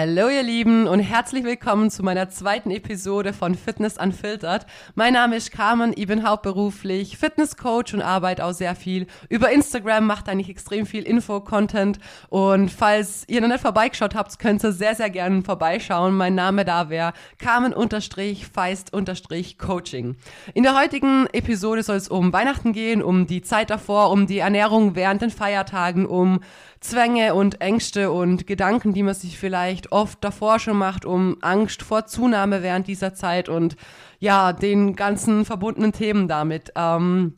Hallo 0.00 0.28
ihr 0.28 0.44
Lieben 0.44 0.86
und 0.86 1.00
herzlich 1.00 1.42
willkommen 1.42 1.90
zu 1.90 2.04
meiner 2.04 2.28
zweiten 2.28 2.70
Episode 2.70 3.32
von 3.32 3.56
Fitness 3.56 3.98
Unfiltered. 3.98 4.64
Mein 4.94 5.14
Name 5.14 5.34
ist 5.34 5.50
Carmen, 5.50 5.92
ich 5.96 6.06
bin 6.06 6.24
hauptberuflich 6.24 7.18
Fitnesscoach 7.18 7.94
und 7.94 8.02
arbeite 8.02 8.44
auch 8.44 8.52
sehr 8.52 8.76
viel 8.76 9.08
über 9.28 9.50
Instagram, 9.50 10.06
macht 10.06 10.28
eigentlich 10.28 10.50
extrem 10.50 10.86
viel 10.86 11.02
Info-Content 11.02 11.98
und 12.28 12.70
falls 12.70 13.24
ihr 13.26 13.40
noch 13.40 13.48
nicht 13.48 13.58
vorbeigeschaut 13.58 14.14
habt, 14.14 14.38
könnt 14.38 14.62
ihr 14.62 14.70
sehr, 14.70 14.94
sehr 14.94 15.10
gerne 15.10 15.42
vorbeischauen. 15.42 16.16
Mein 16.16 16.36
Name 16.36 16.64
da 16.64 16.90
wäre 16.90 17.12
Carmen-Feist-Coaching. 17.38 20.14
In 20.54 20.62
der 20.62 20.80
heutigen 20.80 21.26
Episode 21.32 21.82
soll 21.82 21.96
es 21.96 22.06
um 22.06 22.32
Weihnachten 22.32 22.72
gehen, 22.72 23.02
um 23.02 23.26
die 23.26 23.42
Zeit 23.42 23.70
davor, 23.70 24.12
um 24.12 24.28
die 24.28 24.38
Ernährung 24.38 24.94
während 24.94 25.22
den 25.22 25.30
Feiertagen, 25.30 26.06
um 26.06 26.38
Zwänge 26.80 27.34
und 27.34 27.60
Ängste 27.60 28.12
und 28.12 28.46
Gedanken, 28.46 28.92
die 28.92 29.02
man 29.02 29.14
sich 29.14 29.38
vielleicht 29.38 29.92
oft 29.92 30.22
davor 30.22 30.58
schon 30.58 30.76
macht, 30.76 31.04
um 31.04 31.36
Angst 31.40 31.82
vor 31.82 32.06
Zunahme 32.06 32.62
während 32.62 32.86
dieser 32.86 33.14
Zeit 33.14 33.48
und 33.48 33.76
ja, 34.20 34.52
den 34.52 34.94
ganzen 34.94 35.44
verbundenen 35.44 35.92
Themen 35.92 36.28
damit. 36.28 36.72
Ähm, 36.76 37.34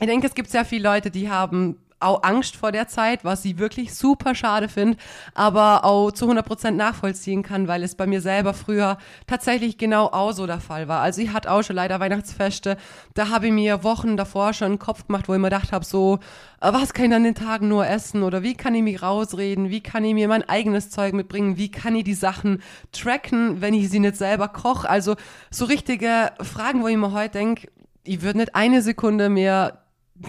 ich 0.00 0.06
denke, 0.06 0.26
es 0.26 0.34
gibt 0.34 0.50
sehr 0.50 0.64
viele 0.64 0.88
Leute, 0.88 1.10
die 1.10 1.28
haben 1.30 1.76
auch 2.00 2.22
Angst 2.22 2.56
vor 2.56 2.72
der 2.72 2.88
Zeit, 2.88 3.24
was 3.24 3.42
sie 3.42 3.58
wirklich 3.58 3.94
super 3.94 4.34
schade 4.34 4.68
finde, 4.68 4.98
aber 5.34 5.84
auch 5.84 6.12
zu 6.12 6.30
100% 6.30 6.72
nachvollziehen 6.72 7.42
kann, 7.42 7.68
weil 7.68 7.82
es 7.82 7.94
bei 7.94 8.06
mir 8.06 8.20
selber 8.20 8.54
früher 8.54 8.98
tatsächlich 9.26 9.78
genau 9.78 10.06
auch 10.06 10.32
so 10.32 10.46
der 10.46 10.60
Fall 10.60 10.88
war. 10.88 11.00
Also 11.00 11.20
ich 11.20 11.32
hatte 11.32 11.50
auch 11.50 11.62
schon 11.62 11.76
leider 11.76 12.00
Weihnachtsfeste, 12.00 12.76
da 13.14 13.30
habe 13.30 13.46
ich 13.46 13.52
mir 13.52 13.82
Wochen 13.82 14.16
davor 14.16 14.52
schon 14.52 14.66
einen 14.66 14.78
Kopf 14.78 15.06
gemacht, 15.06 15.28
wo 15.28 15.34
ich 15.34 15.40
mir 15.40 15.50
gedacht 15.50 15.72
habe, 15.72 15.84
so, 15.84 16.18
äh, 16.60 16.72
was 16.72 16.92
kann 16.92 17.06
ich 17.06 17.14
an 17.14 17.24
den 17.24 17.34
Tagen 17.34 17.68
nur 17.68 17.86
essen 17.86 18.22
oder 18.22 18.42
wie 18.42 18.54
kann 18.54 18.74
ich 18.74 18.82
mich 18.82 19.02
rausreden, 19.02 19.70
wie 19.70 19.80
kann 19.80 20.04
ich 20.04 20.14
mir 20.14 20.28
mein 20.28 20.48
eigenes 20.48 20.90
Zeug 20.90 21.14
mitbringen, 21.14 21.56
wie 21.56 21.70
kann 21.70 21.96
ich 21.96 22.04
die 22.04 22.14
Sachen 22.14 22.62
tracken, 22.92 23.60
wenn 23.60 23.74
ich 23.74 23.90
sie 23.90 24.00
nicht 24.00 24.16
selber 24.16 24.48
koche. 24.48 24.88
Also 24.88 25.16
so 25.50 25.64
richtige 25.64 26.32
Fragen, 26.40 26.82
wo 26.82 26.88
ich 26.88 26.96
mir 26.96 27.12
heute 27.12 27.38
denke, 27.38 27.68
ich 28.04 28.22
würde 28.22 28.38
nicht 28.38 28.54
eine 28.54 28.82
Sekunde 28.82 29.28
mehr 29.28 29.82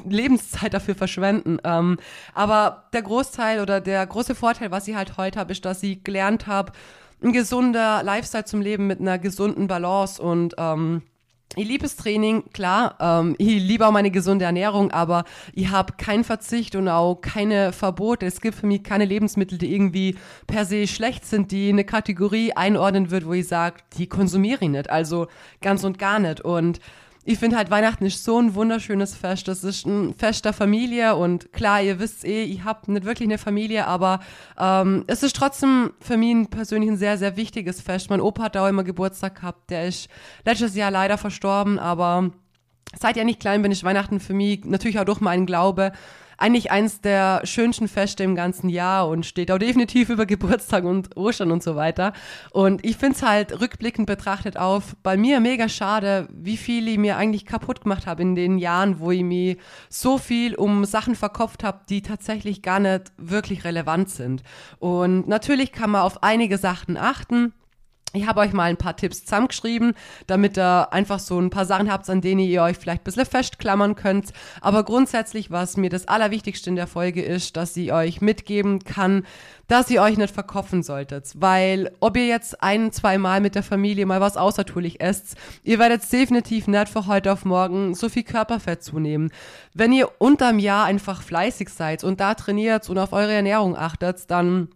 Lebenszeit 0.08 0.74
dafür 0.74 0.96
verschwenden. 0.96 1.58
Ähm, 1.64 1.98
aber 2.34 2.86
der 2.94 3.02
Großteil 3.02 3.62
oder 3.62 3.82
der 3.82 4.06
große 4.06 4.36
Vorteil, 4.36 4.72
was 4.72 4.88
ich 4.88 4.96
halt 4.96 5.18
heute 5.18 5.40
habe, 5.40 5.52
ist, 5.52 5.66
dass 5.66 5.84
ich 5.84 6.04
gelernt 6.04 6.48
habe, 6.48 6.72
ein 7.22 7.34
gesunder 7.34 8.02
Lifestyle 8.04 8.46
zum 8.46 8.62
Leben 8.62 8.88
mit 8.88 9.00
einer 9.00 9.20
gesunden 9.20 9.68
Balance 9.68 10.22
und 10.22 10.56
ähm, 10.58 11.02
ich 11.56 11.68
liebe 11.68 11.84
das 11.84 11.96
Training, 11.96 12.44
klar. 12.54 12.96
Ähm, 13.00 13.36
ich 13.40 13.62
liebe 13.62 13.88
auch 13.88 13.92
meine 13.92 14.12
gesunde 14.12 14.46
Ernährung, 14.46 14.92
aber 14.92 15.24
ich 15.54 15.70
habe 15.70 15.94
keinen 15.98 16.24
Verzicht 16.24 16.76
und 16.76 16.88
auch 16.88 17.16
keine 17.16 17.74
Verbote. 17.74 18.28
Es 18.28 18.40
gibt 18.40 18.56
für 18.56 18.68
mich 18.68 18.84
keine 18.84 19.06
Lebensmittel, 19.06 19.58
die 19.58 19.74
irgendwie 19.74 20.16
per 20.46 20.66
se 20.66 20.86
schlecht 20.86 21.26
sind, 21.26 21.52
die 21.52 21.70
eine 21.70 21.86
Kategorie 21.86 22.54
einordnen 22.54 23.10
wird, 23.10 23.26
wo 23.26 23.34
ich 23.34 23.48
sage, 23.48 23.78
die 23.98 24.08
konsumiere 24.08 24.64
ich 24.66 24.70
nicht. 24.70 24.90
Also 24.92 25.28
ganz 25.60 25.84
und 25.84 25.98
gar 25.98 26.20
nicht. 26.20 26.42
Und 26.42 26.80
ich 27.30 27.38
finde 27.38 27.58
halt 27.58 27.70
Weihnachten 27.70 28.08
ist 28.08 28.24
so 28.24 28.42
ein 28.42 28.56
wunderschönes 28.56 29.14
Fest. 29.14 29.48
Das 29.48 29.64
ist 29.64 29.86
ein 29.86 30.16
Fest 30.16 30.46
der 30.46 30.54
Familie 30.54 31.16
und 31.16 31.54
klar, 31.54 31.80
ihr 31.80 32.00
wisst 32.00 32.26
eh, 32.26 32.42
ich 32.42 32.64
habe 32.64 32.92
nicht 32.92 33.06
wirklich 33.06 33.30
eine 33.30 33.38
Familie, 33.38 33.86
aber 33.86 34.22
ähm, 34.60 35.04
es 35.06 35.22
ist 35.22 35.36
trotzdem 35.36 35.92
für 36.00 36.18
mich 36.18 36.50
persönlich 36.50 36.90
ein 36.90 36.98
sehr, 36.98 37.20
sehr 37.20 37.38
wichtiges 37.38 37.82
Fest. 37.82 38.10
Mein 38.10 38.20
Opa 38.20 38.46
hat 38.46 38.56
da 38.56 38.66
auch 38.66 38.68
immer 38.68 38.84
Geburtstag 38.84 39.36
gehabt. 39.36 39.70
Der 39.70 39.88
ist 39.88 40.10
letztes 40.44 40.74
Jahr 40.74 40.90
leider 40.90 41.20
verstorben, 41.20 41.78
aber 41.78 42.32
seit 43.00 43.16
ja 43.16 43.24
nicht 43.24 43.40
klein 43.40 43.62
bin, 43.62 43.72
ist 43.72 43.84
Weihnachten 43.84 44.20
für 44.20 44.34
mich 44.34 44.66
natürlich 44.66 44.98
auch 44.98 45.06
durch 45.06 45.22
meinen 45.22 45.46
Glaube 45.46 45.92
eigentlich 46.40 46.72
eins 46.72 47.02
der 47.02 47.42
schönsten 47.44 47.88
Feste 47.88 48.24
im 48.24 48.36
ganzen 48.36 48.70
Jahr 48.70 49.08
und 49.08 49.26
steht 49.26 49.52
auch 49.52 49.58
definitiv 49.58 50.10
über 50.10 50.26
Geburtstag 50.26 50.84
und 50.84 51.16
Ostern 51.18 51.52
und 51.52 51.62
so 51.62 51.76
weiter. 51.76 52.14
Und 52.52 52.86
ich 52.86 52.98
finde 52.98 53.16
es 53.16 53.24
halt 53.24 53.60
rückblickend 53.60 54.08
betrachtet 54.08 54.58
auf 54.58 54.96
bei 55.04 55.18
mir 55.18 55.40
mega 55.40 55.70
schade, 55.70 56.28
wie 56.32 56.58
viel 56.58 56.88
ich 56.88 56.98
mir 56.98 57.18
eigentlich 57.18 57.46
kaputt 57.46 57.82
gemacht 57.82 58.08
habe 58.08 58.22
in 58.22 58.36
den 58.36 58.58
Jahren, 58.58 59.00
wo 59.00 59.12
ich 59.12 59.24
mir 59.24 59.58
so 59.90 60.18
viel 60.18 60.56
um 60.56 60.86
Sachen 60.86 61.16
verkopft 61.16 61.64
habe, 61.64 61.82
die 61.90 62.02
tatsächlich 62.02 62.62
gar 62.62 62.80
nicht 62.80 63.12
wirklich 63.18 63.64
relevant 63.66 64.10
sind. 64.10 64.44
Und 64.80 65.28
natürlich 65.28 65.72
kann 65.72 65.92
man 65.92 66.02
auf 66.02 66.24
einige 66.24 66.58
Sachen 66.58 66.98
achten. 66.98 67.54
Ich 68.14 68.26
habe 68.26 68.40
euch 68.40 68.54
mal 68.54 68.64
ein 68.64 68.78
paar 68.78 68.96
Tipps 68.96 69.24
zusammengeschrieben, 69.24 69.94
damit 70.26 70.58
ihr 70.58 70.92
einfach 70.92 71.20
so 71.20 71.40
ein 71.40 71.52
paar 71.52 71.66
Sachen 71.66 71.92
habt, 71.92 72.10
an 72.10 72.22
denen 72.22 72.40
ihr 72.40 72.64
euch 72.64 72.78
vielleicht 72.78 73.02
ein 73.02 73.04
bisschen 73.04 73.26
festklammern 73.26 73.96
könnt. 73.96 74.34
Aber 74.62 74.84
grundsätzlich, 74.84 75.52
was 75.52 75.78
mir 75.78 75.92
das 75.92 76.08
Allerwichtigste 76.08 76.72
in 76.72 76.76
der 76.76 76.88
Folge 76.88 77.22
ist, 77.22 77.56
dass 77.56 77.76
sie 77.76 77.92
euch 77.92 78.20
mitgeben 78.20 78.80
kann, 78.80 79.28
dass 79.68 79.92
ihr 79.92 80.02
euch 80.02 80.18
nicht 80.18 80.34
verkopfen 80.34 80.82
solltet. 80.82 81.34
Weil 81.36 81.92
ob 82.00 82.18
ihr 82.18 82.26
jetzt 82.26 82.64
ein, 82.64 82.92
zwei 82.92 83.20
Mal 83.20 83.42
mit 83.42 83.54
der 83.54 83.62
Familie 83.62 84.08
mal 84.08 84.22
was 84.22 84.38
außertourlich 84.38 85.02
esst, 85.02 85.36
ihr 85.64 85.78
werdet 85.78 86.02
definitiv 86.12 86.68
nicht 86.68 86.90
von 86.90 87.06
heute 87.06 87.32
auf 87.32 87.46
morgen 87.46 87.94
so 87.94 88.10
viel 88.10 88.24
Körperfett 88.24 88.84
zunehmen. 88.84 89.32
Wenn 89.76 89.94
ihr 89.94 90.10
unterm 90.18 90.58
Jahr 90.58 90.86
einfach 90.86 91.22
fleißig 91.22 91.70
seid 91.70 92.04
und 92.04 92.20
da 92.20 92.34
trainiert 92.34 92.90
und 92.90 92.98
auf 92.98 93.14
eure 93.14 93.34
Ernährung 93.34 93.78
achtet, 93.78 94.32
dann 94.32 94.70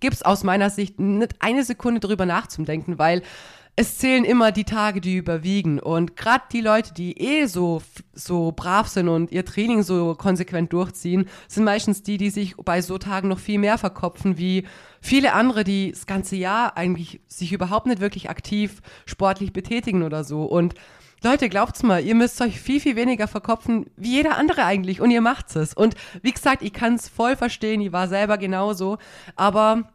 gibt 0.00 0.14
es 0.14 0.22
aus 0.22 0.44
meiner 0.44 0.70
Sicht 0.70 0.98
nicht 0.98 1.36
eine 1.40 1.64
Sekunde 1.64 2.00
drüber 2.00 2.26
nachzudenken, 2.26 2.98
weil 2.98 3.22
es 3.80 3.96
zählen 3.96 4.24
immer 4.24 4.50
die 4.50 4.64
Tage, 4.64 5.00
die 5.00 5.14
überwiegen. 5.14 5.78
Und 5.78 6.16
gerade 6.16 6.42
die 6.50 6.60
Leute, 6.60 6.92
die 6.94 7.16
eh 7.16 7.46
so, 7.46 7.80
so 8.12 8.50
brav 8.50 8.88
sind 8.88 9.08
und 9.08 9.30
ihr 9.30 9.44
Training 9.44 9.84
so 9.84 10.16
konsequent 10.16 10.72
durchziehen, 10.72 11.28
sind 11.46 11.62
meistens 11.62 12.02
die, 12.02 12.16
die 12.16 12.30
sich 12.30 12.56
bei 12.56 12.82
so 12.82 12.98
Tagen 12.98 13.28
noch 13.28 13.38
viel 13.38 13.60
mehr 13.60 13.78
verkopfen, 13.78 14.36
wie 14.36 14.66
viele 15.00 15.32
andere, 15.32 15.62
die 15.62 15.92
das 15.92 16.06
ganze 16.06 16.34
Jahr 16.34 16.76
eigentlich 16.76 17.20
sich 17.28 17.52
überhaupt 17.52 17.86
nicht 17.86 18.00
wirklich 18.00 18.28
aktiv 18.30 18.82
sportlich 19.06 19.52
betätigen 19.52 20.02
oder 20.02 20.24
so. 20.24 20.42
Und 20.42 20.74
Leute, 21.22 21.48
glaubt's 21.48 21.82
mal, 21.82 22.04
ihr 22.04 22.14
müsst 22.14 22.40
euch 22.40 22.60
viel, 22.60 22.80
viel 22.80 22.94
weniger 22.94 23.26
verkopfen 23.26 23.86
wie 23.96 24.12
jeder 24.12 24.36
andere 24.36 24.64
eigentlich 24.64 25.00
und 25.00 25.10
ihr 25.10 25.20
macht's 25.20 25.56
es. 25.56 25.74
Und 25.74 25.96
wie 26.22 26.30
gesagt, 26.30 26.62
ich 26.62 26.72
kann's 26.72 27.08
voll 27.08 27.34
verstehen, 27.34 27.80
ich 27.80 27.90
war 27.90 28.06
selber 28.06 28.38
genauso, 28.38 28.98
aber 29.34 29.90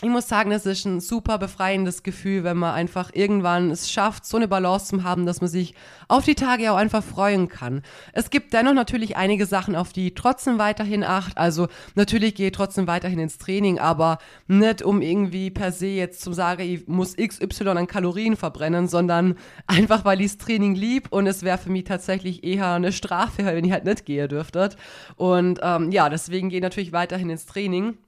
ich 0.00 0.08
muss 0.10 0.28
sagen, 0.28 0.52
es 0.52 0.64
ist 0.64 0.84
ein 0.84 1.00
super 1.00 1.38
befreiendes 1.38 2.04
Gefühl, 2.04 2.44
wenn 2.44 2.56
man 2.56 2.72
einfach 2.72 3.10
irgendwann 3.14 3.72
es 3.72 3.90
schafft, 3.90 4.24
so 4.26 4.36
eine 4.36 4.46
Balance 4.46 4.96
zu 4.96 5.02
haben, 5.02 5.26
dass 5.26 5.40
man 5.40 5.50
sich 5.50 5.74
auf 6.06 6.24
die 6.24 6.36
Tage 6.36 6.70
auch 6.70 6.76
einfach 6.76 7.02
freuen 7.02 7.48
kann. 7.48 7.82
Es 8.12 8.30
gibt 8.30 8.52
dennoch 8.52 8.74
natürlich 8.74 9.16
einige 9.16 9.44
Sachen, 9.44 9.74
auf 9.74 9.92
die 9.92 10.14
trotzdem 10.14 10.56
weiterhin 10.58 11.02
acht. 11.02 11.36
Also 11.36 11.66
natürlich 11.96 12.36
gehe 12.36 12.46
ich 12.46 12.52
trotzdem 12.52 12.86
weiterhin 12.86 13.18
ins 13.18 13.38
Training, 13.38 13.80
aber 13.80 14.18
nicht 14.46 14.82
um 14.82 15.02
irgendwie 15.02 15.50
per 15.50 15.72
se 15.72 15.88
jetzt 15.88 16.20
zu 16.20 16.32
sagen, 16.32 16.62
ich 16.62 16.86
muss 16.86 17.16
XY 17.16 17.70
an 17.70 17.88
Kalorien 17.88 18.36
verbrennen, 18.36 18.86
sondern 18.86 19.34
einfach, 19.66 20.04
weil 20.04 20.20
ich 20.20 20.28
das 20.28 20.38
Training 20.38 20.76
lieb 20.76 21.08
und 21.10 21.26
es 21.26 21.42
wäre 21.42 21.58
für 21.58 21.70
mich 21.70 21.82
tatsächlich 21.82 22.44
eher 22.44 22.74
eine 22.74 22.92
Strafe, 22.92 23.44
wenn 23.46 23.64
ich 23.64 23.72
halt 23.72 23.84
nicht 23.84 24.06
gehe 24.06 24.28
dürftet. 24.28 24.76
Und 25.16 25.58
ähm, 25.60 25.90
ja, 25.90 26.08
deswegen 26.08 26.50
gehe 26.50 26.58
ich 26.58 26.62
natürlich 26.62 26.92
weiterhin 26.92 27.30
ins 27.30 27.46
Training. 27.46 27.98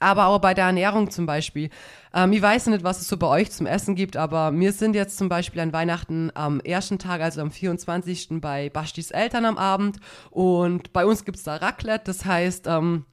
Aber 0.00 0.26
auch 0.26 0.38
bei 0.38 0.54
der 0.54 0.66
Ernährung 0.66 1.10
zum 1.10 1.26
Beispiel. 1.26 1.70
Ähm, 2.12 2.32
ich 2.32 2.42
weiß 2.42 2.66
nicht, 2.66 2.84
was 2.84 3.00
es 3.00 3.08
so 3.08 3.16
bei 3.16 3.26
euch 3.26 3.50
zum 3.50 3.66
Essen 3.66 3.94
gibt, 3.94 4.16
aber 4.16 4.52
wir 4.52 4.72
sind 4.72 4.94
jetzt 4.94 5.16
zum 5.16 5.28
Beispiel 5.28 5.60
an 5.60 5.72
Weihnachten 5.72 6.30
am 6.34 6.60
ersten 6.60 6.98
Tag, 6.98 7.20
also 7.20 7.40
am 7.40 7.50
24. 7.50 8.40
bei 8.40 8.70
Bastis 8.70 9.10
Eltern 9.10 9.44
am 9.44 9.58
Abend. 9.58 9.98
Und 10.30 10.92
bei 10.92 11.06
uns 11.06 11.24
gibt 11.24 11.38
es 11.38 11.44
da 11.44 11.56
Raclette. 11.56 12.04
Das 12.04 12.24
heißt, 12.24 12.66
ähm, 12.66 13.04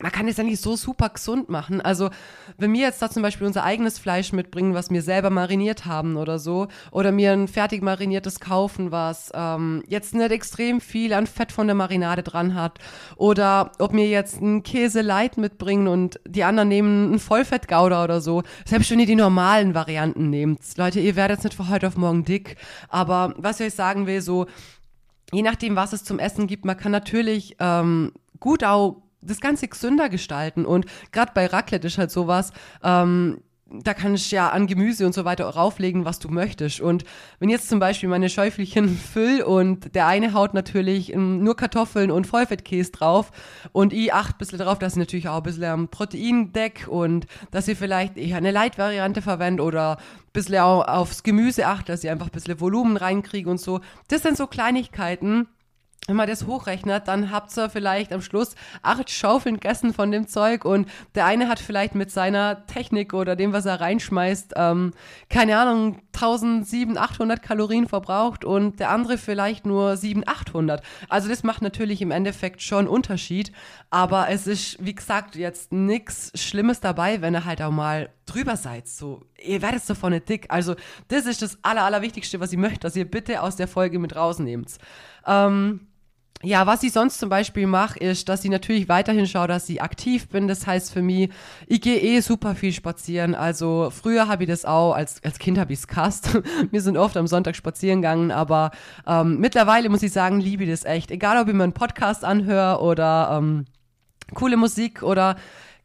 man 0.00 0.12
kann 0.12 0.28
es 0.28 0.38
nicht 0.38 0.62
so 0.62 0.76
super 0.76 1.08
gesund 1.08 1.48
machen. 1.48 1.80
Also, 1.80 2.10
wenn 2.56 2.72
wir 2.72 2.82
jetzt 2.82 3.02
da 3.02 3.10
zum 3.10 3.22
Beispiel 3.22 3.46
unser 3.46 3.64
eigenes 3.64 3.98
Fleisch 3.98 4.32
mitbringen, 4.32 4.74
was 4.74 4.90
wir 4.90 5.02
selber 5.02 5.30
mariniert 5.30 5.86
haben 5.86 6.16
oder 6.16 6.38
so, 6.38 6.68
oder 6.90 7.12
mir 7.12 7.32
ein 7.32 7.48
fertig 7.48 7.82
mariniertes 7.82 8.40
kaufen, 8.40 8.92
was 8.92 9.30
ähm, 9.34 9.82
jetzt 9.88 10.14
nicht 10.14 10.30
extrem 10.30 10.80
viel 10.80 11.12
an 11.12 11.26
Fett 11.26 11.52
von 11.52 11.66
der 11.66 11.76
Marinade 11.76 12.22
dran 12.22 12.54
hat, 12.54 12.78
oder 13.16 13.72
ob 13.78 13.92
mir 13.92 14.08
jetzt 14.08 14.40
ein 14.40 14.62
Käse 14.62 15.02
Light 15.02 15.36
mitbringen 15.36 15.88
und 15.88 16.20
die 16.26 16.44
anderen 16.44 16.68
nehmen 16.68 17.14
ein 17.14 17.18
Vollfettgouda 17.18 18.04
oder 18.04 18.20
so, 18.20 18.42
selbst 18.64 18.90
wenn 18.90 19.00
ihr 19.00 19.06
die 19.06 19.16
normalen 19.16 19.74
Varianten 19.74 20.30
nehmt. 20.30 20.60
Leute, 20.76 21.00
ihr 21.00 21.16
werdet 21.16 21.38
jetzt 21.38 21.44
nicht 21.44 21.56
von 21.56 21.68
heute 21.68 21.88
auf 21.88 21.96
morgen 21.96 22.24
dick, 22.24 22.56
aber 22.88 23.34
was 23.36 23.60
ich 23.60 23.66
euch 23.66 23.74
sagen 23.74 24.06
will, 24.06 24.20
so, 24.20 24.46
je 25.32 25.42
nachdem, 25.42 25.76
was 25.76 25.92
es 25.92 26.04
zum 26.04 26.18
Essen 26.18 26.46
gibt, 26.46 26.64
man 26.64 26.76
kann 26.76 26.92
natürlich 26.92 27.56
ähm, 27.58 28.12
gut 28.40 28.64
auch 28.64 29.02
das 29.20 29.40
Ganze 29.40 29.68
gesünder 29.68 30.08
gestalten. 30.08 30.64
Und 30.64 30.86
gerade 31.12 31.32
bei 31.34 31.46
Raclette 31.46 31.86
ist 31.86 31.98
halt 31.98 32.10
sowas, 32.10 32.52
ähm, 32.82 33.38
da 33.70 33.92
kann 33.92 34.14
ich 34.14 34.30
ja 34.30 34.48
an 34.48 34.66
Gemüse 34.66 35.04
und 35.04 35.14
so 35.14 35.24
weiter 35.24 35.44
rauflegen, 35.44 36.04
was 36.04 36.18
du 36.18 36.28
möchtest. 36.28 36.80
Und 36.80 37.04
wenn 37.38 37.50
jetzt 37.50 37.68
zum 37.68 37.78
Beispiel 37.78 38.08
meine 38.08 38.30
Schäufelchen 38.30 38.88
füll 39.12 39.42
und 39.42 39.94
der 39.94 40.06
eine 40.06 40.32
haut 40.32 40.54
natürlich 40.54 41.12
ähm, 41.12 41.44
nur 41.44 41.56
Kartoffeln 41.56 42.10
und 42.10 42.26
Vollfettkäse 42.26 42.92
drauf 42.92 43.30
und 43.72 43.92
ich 43.92 44.12
achte 44.12 44.34
ein 44.34 44.38
bisschen 44.38 44.58
drauf, 44.58 44.78
dass 44.78 44.94
ich 44.94 44.98
natürlich 44.98 45.28
auch 45.28 45.38
ein 45.38 45.42
bisschen 45.42 45.64
am 45.64 45.88
Protein 45.88 46.52
deck 46.52 46.86
und 46.88 47.26
dass 47.50 47.68
ich 47.68 47.76
vielleicht 47.76 48.16
eher 48.16 48.38
eine 48.38 48.52
Light-Variante 48.52 49.20
verwende 49.20 49.62
oder 49.62 49.98
ein 49.98 50.32
bisschen 50.32 50.58
auch 50.58 50.86
aufs 50.86 51.22
Gemüse 51.22 51.66
achte, 51.66 51.92
dass 51.92 52.04
ich 52.04 52.10
einfach 52.10 52.26
ein 52.26 52.32
bisschen 52.32 52.60
Volumen 52.60 52.96
reinkriege 52.96 53.50
und 53.50 53.60
so. 53.60 53.80
Das 54.08 54.22
sind 54.22 54.38
so 54.38 54.46
Kleinigkeiten, 54.46 55.46
wenn 56.08 56.16
man 56.16 56.26
das 56.26 56.46
hochrechnet, 56.46 57.06
dann 57.06 57.30
habt 57.30 57.56
ihr 57.56 57.68
vielleicht 57.68 58.12
am 58.14 58.22
Schluss 58.22 58.54
acht 58.82 59.10
Schaufeln 59.10 59.56
gegessen 59.56 59.92
von 59.92 60.10
dem 60.10 60.26
Zeug 60.26 60.64
und 60.64 60.88
der 61.14 61.26
eine 61.26 61.48
hat 61.48 61.60
vielleicht 61.60 61.94
mit 61.94 62.10
seiner 62.10 62.66
Technik 62.66 63.12
oder 63.12 63.36
dem, 63.36 63.52
was 63.52 63.66
er 63.66 63.80
reinschmeißt, 63.80 64.54
ähm, 64.56 64.92
keine 65.28 65.58
Ahnung, 65.58 66.00
1700, 66.14 66.98
800 66.98 67.42
Kalorien 67.42 67.86
verbraucht 67.86 68.46
und 68.46 68.80
der 68.80 68.88
andere 68.90 69.18
vielleicht 69.18 69.66
nur 69.66 69.98
700, 69.98 70.28
800. 70.28 70.82
Also 71.10 71.28
das 71.28 71.42
macht 71.42 71.60
natürlich 71.60 72.00
im 72.00 72.10
Endeffekt 72.10 72.62
schon 72.62 72.88
Unterschied, 72.88 73.52
aber 73.90 74.30
es 74.30 74.46
ist, 74.46 74.82
wie 74.84 74.94
gesagt, 74.94 75.36
jetzt 75.36 75.72
nichts 75.72 76.32
Schlimmes 76.34 76.80
dabei, 76.80 77.20
wenn 77.20 77.34
ihr 77.34 77.44
halt 77.44 77.60
auch 77.60 77.70
mal 77.70 78.08
drüber 78.24 78.56
seid. 78.56 78.88
So, 78.88 79.26
ihr 79.42 79.60
werdet 79.60 79.84
so 79.84 79.94
vorne 79.94 80.20
dick. 80.22 80.46
Also 80.48 80.74
das 81.08 81.26
ist 81.26 81.42
das 81.42 81.58
Aller, 81.62 81.82
Allerwichtigste, 81.82 82.40
was 82.40 82.52
ich 82.52 82.58
möchte, 82.58 82.80
dass 82.80 82.96
ihr 82.96 83.04
bitte 83.04 83.42
aus 83.42 83.56
der 83.56 83.68
Folge 83.68 83.98
mit 83.98 84.16
rausnehmt. 84.16 84.78
Ähm, 85.26 85.80
ja, 86.44 86.66
was 86.68 86.84
ich 86.84 86.92
sonst 86.92 87.18
zum 87.18 87.28
Beispiel 87.28 87.66
mache, 87.66 87.98
ist, 87.98 88.28
dass 88.28 88.44
ich 88.44 88.50
natürlich 88.50 88.88
weiterhin 88.88 89.26
schaue, 89.26 89.48
dass 89.48 89.68
ich 89.68 89.82
aktiv 89.82 90.28
bin. 90.28 90.46
Das 90.46 90.66
heißt 90.68 90.92
für 90.92 91.02
mich, 91.02 91.30
ich 91.66 91.80
gehe 91.80 91.98
eh 91.98 92.20
super 92.20 92.54
viel 92.54 92.72
spazieren. 92.72 93.34
Also 93.34 93.90
früher 93.90 94.28
habe 94.28 94.44
ich 94.44 94.48
das 94.48 94.64
auch, 94.64 94.92
als, 94.92 95.22
als 95.24 95.40
Kind 95.40 95.58
habe 95.58 95.72
ich 95.72 95.80
es 95.80 95.88
gehasst. 95.88 96.38
Wir 96.70 96.80
sind 96.80 96.96
oft 96.96 97.16
am 97.16 97.26
Sonntag 97.26 97.56
spazieren 97.56 98.02
gegangen, 98.02 98.30
aber 98.30 98.70
ähm, 99.06 99.38
mittlerweile 99.40 99.88
muss 99.88 100.02
ich 100.02 100.12
sagen, 100.12 100.40
liebe 100.40 100.62
ich 100.62 100.70
das 100.70 100.84
echt. 100.84 101.10
Egal, 101.10 101.42
ob 101.42 101.48
ich 101.48 101.54
mir 101.54 101.64
einen 101.64 101.72
Podcast 101.72 102.24
anhöre 102.24 102.80
oder 102.82 103.36
ähm, 103.36 103.64
coole 104.34 104.56
Musik 104.56 105.02
oder 105.02 105.36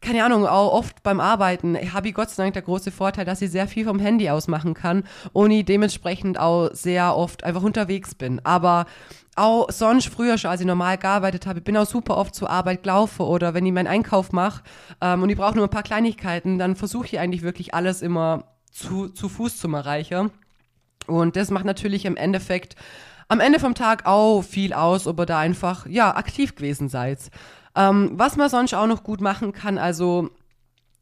keine 0.04 0.22
Ahnung, 0.22 0.46
auch 0.46 0.72
oft 0.72 1.02
beim 1.02 1.18
Arbeiten 1.18 1.76
habe 1.92 2.08
ich 2.08 2.14
Gott 2.14 2.30
sei 2.30 2.44
Dank 2.44 2.52
der 2.52 2.62
große 2.62 2.90
Vorteil, 2.90 3.24
dass 3.24 3.42
ich 3.42 3.50
sehr 3.50 3.66
viel 3.66 3.86
vom 3.86 3.98
Handy 3.98 4.28
aus 4.28 4.48
machen 4.48 4.74
kann 4.74 5.04
und 5.32 5.50
ich 5.50 5.64
dementsprechend 5.64 6.38
auch 6.38 6.70
sehr 6.72 7.16
oft 7.16 7.42
einfach 7.42 7.62
unterwegs 7.62 8.14
bin. 8.14 8.40
Aber 8.44 8.84
auch 9.34 9.70
sonst 9.70 10.08
früher 10.08 10.36
schon, 10.36 10.50
als 10.50 10.60
ich 10.60 10.66
normal 10.66 10.98
gearbeitet 10.98 11.46
habe, 11.46 11.60
ich 11.60 11.64
bin 11.64 11.76
auch 11.76 11.86
super 11.86 12.18
oft 12.18 12.34
zur 12.34 12.50
Arbeit 12.50 12.82
gelaufen 12.82 13.22
oder 13.22 13.54
wenn 13.54 13.64
ich 13.64 13.72
meinen 13.72 13.86
Einkauf 13.86 14.30
mache 14.30 14.62
ähm, 15.00 15.22
und 15.22 15.30
ich 15.30 15.36
brauche 15.36 15.56
nur 15.56 15.66
ein 15.66 15.70
paar 15.70 15.82
Kleinigkeiten, 15.82 16.58
dann 16.58 16.76
versuche 16.76 17.06
ich 17.06 17.18
eigentlich 17.18 17.42
wirklich 17.42 17.74
alles 17.74 18.02
immer 18.02 18.44
zu, 18.70 19.08
zu 19.08 19.28
Fuß 19.28 19.56
zu 19.56 19.68
erreichen. 19.68 20.30
Und 21.06 21.36
das 21.36 21.50
macht 21.50 21.64
natürlich 21.64 22.04
im 22.04 22.16
Endeffekt 22.16 22.76
am 23.28 23.40
Ende 23.40 23.58
vom 23.58 23.74
Tag 23.74 24.06
auch 24.06 24.42
viel 24.42 24.72
aus, 24.72 25.06
ob 25.06 25.18
ihr 25.18 25.26
da 25.26 25.38
einfach, 25.38 25.86
ja, 25.86 26.14
aktiv 26.14 26.54
gewesen 26.54 26.88
seid. 26.88 27.30
Ähm, 27.76 28.12
was 28.14 28.36
man 28.36 28.48
sonst 28.48 28.74
auch 28.74 28.86
noch 28.86 29.02
gut 29.02 29.20
machen 29.20 29.52
kann, 29.52 29.78
also 29.78 30.30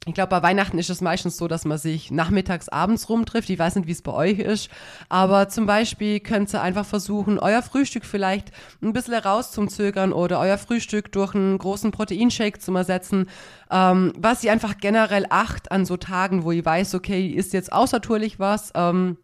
ich 0.04 0.14
glaube, 0.14 0.30
bei 0.30 0.42
Weihnachten 0.42 0.78
ist 0.78 0.90
es 0.90 1.00
meistens 1.00 1.36
so, 1.36 1.46
dass 1.46 1.64
man 1.64 1.78
sich 1.78 2.10
nachmittags, 2.10 2.68
abends 2.68 3.08
rumtrifft. 3.08 3.48
Ich 3.50 3.58
weiß 3.58 3.76
nicht, 3.76 3.86
wie 3.86 3.92
es 3.92 4.02
bei 4.02 4.12
euch 4.12 4.40
ist. 4.40 4.68
Aber 5.08 5.48
zum 5.48 5.66
Beispiel 5.66 6.18
könnt 6.18 6.52
ihr 6.52 6.60
einfach 6.60 6.84
versuchen, 6.84 7.38
euer 7.38 7.62
Frühstück 7.62 8.04
vielleicht 8.04 8.50
ein 8.82 8.92
bisschen 8.92 9.14
rauszuzögern 9.14 10.12
oder 10.12 10.40
euer 10.40 10.58
Frühstück 10.58 11.12
durch 11.12 11.36
einen 11.36 11.56
großen 11.56 11.92
Proteinshake 11.92 12.58
zu 12.58 12.74
ersetzen. 12.74 13.28
Ähm, 13.70 14.12
was 14.18 14.42
ich 14.42 14.50
einfach 14.50 14.78
generell 14.78 15.26
acht 15.30 15.70
an 15.70 15.86
so 15.86 15.96
Tagen, 15.96 16.42
wo 16.42 16.50
ich 16.50 16.64
weiß, 16.64 16.96
okay, 16.96 17.28
ist 17.28 17.52
jetzt 17.52 17.72
außertourlich 17.72 18.40
was. 18.40 18.72
Ähm, 18.74 19.18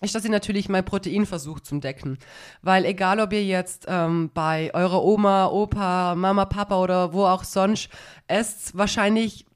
ist, 0.00 0.14
dass 0.14 0.24
ihr 0.24 0.30
natürlich 0.30 0.68
mein 0.68 0.84
Protein 0.84 1.26
versucht 1.26 1.66
zum 1.66 1.80
Decken. 1.80 2.18
Weil 2.62 2.84
egal, 2.84 3.20
ob 3.20 3.32
ihr 3.32 3.44
jetzt 3.44 3.86
ähm, 3.88 4.30
bei 4.32 4.72
eurer 4.74 5.02
Oma, 5.02 5.46
Opa, 5.46 6.14
Mama, 6.14 6.44
Papa 6.44 6.80
oder 6.80 7.12
wo 7.12 7.24
auch 7.26 7.44
sonst 7.44 7.88
esst, 8.26 8.76
wahrscheinlich 8.76 9.46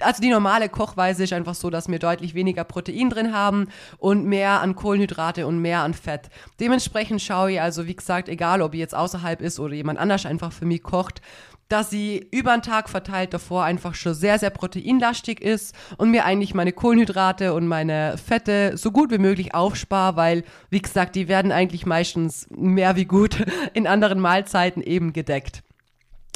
also 0.00 0.22
die 0.22 0.30
normale 0.30 0.68
Kochweise 0.68 1.24
ist 1.24 1.32
einfach 1.32 1.54
so, 1.54 1.70
dass 1.70 1.88
wir 1.88 1.98
deutlich 1.98 2.34
weniger 2.34 2.64
Protein 2.64 3.10
drin 3.10 3.34
haben 3.34 3.68
und 3.98 4.24
mehr 4.24 4.60
an 4.60 4.74
Kohlenhydrate 4.74 5.46
und 5.46 5.58
mehr 5.60 5.80
an 5.80 5.94
Fett. 5.94 6.30
Dementsprechend 6.60 7.20
schaue 7.22 7.52
ich 7.52 7.60
also, 7.60 7.86
wie 7.86 7.96
gesagt, 7.96 8.28
egal 8.28 8.62
ob 8.62 8.74
ihr 8.74 8.80
jetzt 8.80 8.94
außerhalb 8.94 9.40
ist 9.40 9.60
oder 9.60 9.74
jemand 9.74 9.98
anders 9.98 10.26
einfach 10.26 10.52
für 10.52 10.64
mich 10.64 10.82
kocht, 10.82 11.20
dass 11.68 11.90
sie 11.90 12.26
über 12.30 12.52
den 12.52 12.62
Tag 12.62 12.88
verteilt 12.88 13.34
davor 13.34 13.64
einfach 13.64 13.94
schon 13.94 14.14
sehr, 14.14 14.38
sehr 14.38 14.50
proteinlastig 14.50 15.40
ist 15.40 15.74
und 15.96 16.10
mir 16.10 16.24
eigentlich 16.24 16.54
meine 16.54 16.72
Kohlenhydrate 16.72 17.54
und 17.54 17.66
meine 17.66 18.16
Fette 18.18 18.76
so 18.76 18.90
gut 18.90 19.10
wie 19.10 19.18
möglich 19.18 19.54
aufspare, 19.54 20.16
weil, 20.16 20.44
wie 20.70 20.82
gesagt, 20.82 21.16
die 21.16 21.28
werden 21.28 21.52
eigentlich 21.52 21.86
meistens 21.86 22.46
mehr 22.50 22.96
wie 22.96 23.06
gut 23.06 23.44
in 23.74 23.86
anderen 23.86 24.20
Mahlzeiten 24.20 24.82
eben 24.82 25.12
gedeckt. 25.12 25.62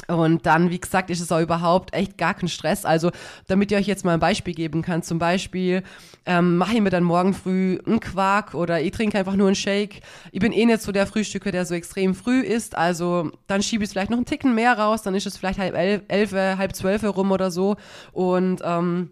Und 0.09 0.45
dann, 0.45 0.71
wie 0.71 0.79
gesagt, 0.79 1.09
ist 1.11 1.21
es 1.21 1.31
auch 1.31 1.39
überhaupt 1.39 1.93
echt 1.93 2.17
gar 2.17 2.33
kein 2.33 2.49
Stress. 2.49 2.83
Also, 2.83 3.11
damit 3.47 3.71
ihr 3.71 3.77
euch 3.77 3.87
jetzt 3.87 4.03
mal 4.03 4.13
ein 4.13 4.19
Beispiel 4.19 4.55
geben 4.55 4.81
kann, 4.81 5.03
zum 5.03 5.19
Beispiel 5.19 5.83
ähm, 6.25 6.57
mache 6.57 6.73
ich 6.73 6.81
mir 6.81 6.89
dann 6.89 7.03
morgen 7.03 7.33
früh 7.33 7.79
einen 7.85 7.99
Quark 7.99 8.55
oder 8.55 8.81
ich 8.81 8.91
trinke 8.91 9.19
einfach 9.19 9.35
nur 9.35 9.47
einen 9.47 9.55
Shake. 9.55 10.01
Ich 10.31 10.39
bin 10.39 10.51
eh 10.51 10.65
nicht 10.65 10.81
so 10.81 10.91
der 10.91 11.05
Frühstücker, 11.05 11.51
der 11.51 11.65
so 11.65 11.75
extrem 11.75 12.15
früh 12.15 12.41
ist. 12.41 12.75
Also, 12.75 13.31
dann 13.47 13.61
schiebe 13.61 13.83
ich 13.83 13.89
es 13.89 13.93
vielleicht 13.93 14.09
noch 14.09 14.17
einen 14.17 14.25
Ticken 14.25 14.55
mehr 14.55 14.77
raus. 14.77 15.03
Dann 15.03 15.13
ist 15.13 15.27
es 15.27 15.37
vielleicht 15.37 15.59
halb 15.59 15.75
elf, 15.75 16.01
elf 16.07 16.31
halb 16.33 16.75
zwölf 16.75 17.03
rum 17.03 17.31
oder 17.31 17.51
so. 17.51 17.75
Und 18.11 18.61
ähm, 18.63 19.11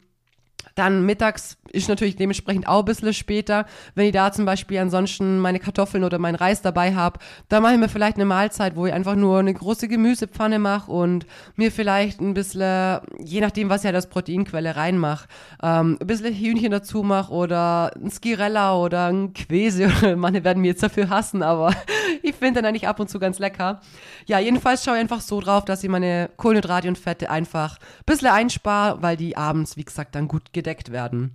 dann 0.77 1.05
mittags 1.05 1.57
ist 1.71 1.89
natürlich 1.89 2.15
dementsprechend 2.15 2.67
auch 2.67 2.79
ein 2.79 2.85
bisschen 2.85 3.13
später. 3.13 3.65
Wenn 3.95 4.05
ich 4.05 4.13
da 4.13 4.31
zum 4.31 4.45
Beispiel 4.45 4.79
ansonsten 4.79 5.39
meine 5.39 5.59
Kartoffeln 5.59 6.03
oder 6.03 6.19
meinen 6.19 6.35
Reis 6.35 6.61
dabei 6.61 6.95
habe, 6.95 7.19
dann 7.49 7.63
mache 7.63 7.73
ich 7.73 7.79
mir 7.79 7.89
vielleicht 7.89 8.17
eine 8.17 8.25
Mahlzeit, 8.25 8.75
wo 8.75 8.85
ich 8.85 8.93
einfach 8.93 9.15
nur 9.15 9.39
eine 9.39 9.53
große 9.53 9.87
Gemüsepfanne 9.87 10.59
mache 10.59 10.91
und 10.91 11.25
mir 11.55 11.71
vielleicht 11.71 12.21
ein 12.21 12.33
bisschen, 12.33 12.99
je 13.19 13.41
nachdem, 13.41 13.69
was 13.69 13.83
ja 13.83 13.91
das 13.91 14.07
Proteinquelle 14.07 14.75
reinmache, 14.75 15.27
ähm, 15.61 15.97
ein 15.99 16.07
bisschen 16.07 16.33
Hühnchen 16.33 16.71
dazu 16.71 17.03
mache 17.03 17.31
oder 17.33 17.91
ein 17.95 18.11
Skirella 18.11 18.75
oder 18.75 19.07
ein 19.07 19.33
Quese. 19.33 19.89
Manche 20.15 20.43
werden 20.43 20.61
mir 20.61 20.69
jetzt 20.69 20.83
dafür 20.83 21.09
hassen, 21.09 21.43
aber 21.43 21.73
ich 22.23 22.35
finde 22.35 22.61
dann 22.61 22.69
eigentlich 22.69 22.87
ab 22.87 22.99
und 22.99 23.09
zu 23.09 23.19
ganz 23.19 23.39
lecker. 23.39 23.81
Ja, 24.25 24.39
jedenfalls 24.39 24.83
schaue 24.83 24.95
ich 24.95 25.01
einfach 25.01 25.21
so 25.21 25.41
drauf, 25.41 25.65
dass 25.65 25.83
ich 25.83 25.89
meine 25.89 26.29
Kohlenhydrate 26.37 26.87
und 26.87 26.97
Fette 26.97 27.29
einfach 27.29 27.77
ein 27.77 28.03
bisschen 28.05 28.27
einspare, 28.27 29.01
weil 29.01 29.17
die 29.17 29.37
abends, 29.37 29.77
wie 29.77 29.85
gesagt, 29.85 30.15
dann 30.15 30.27
gut 30.27 30.53
gedeckt 30.67 30.91
werden. 30.91 31.31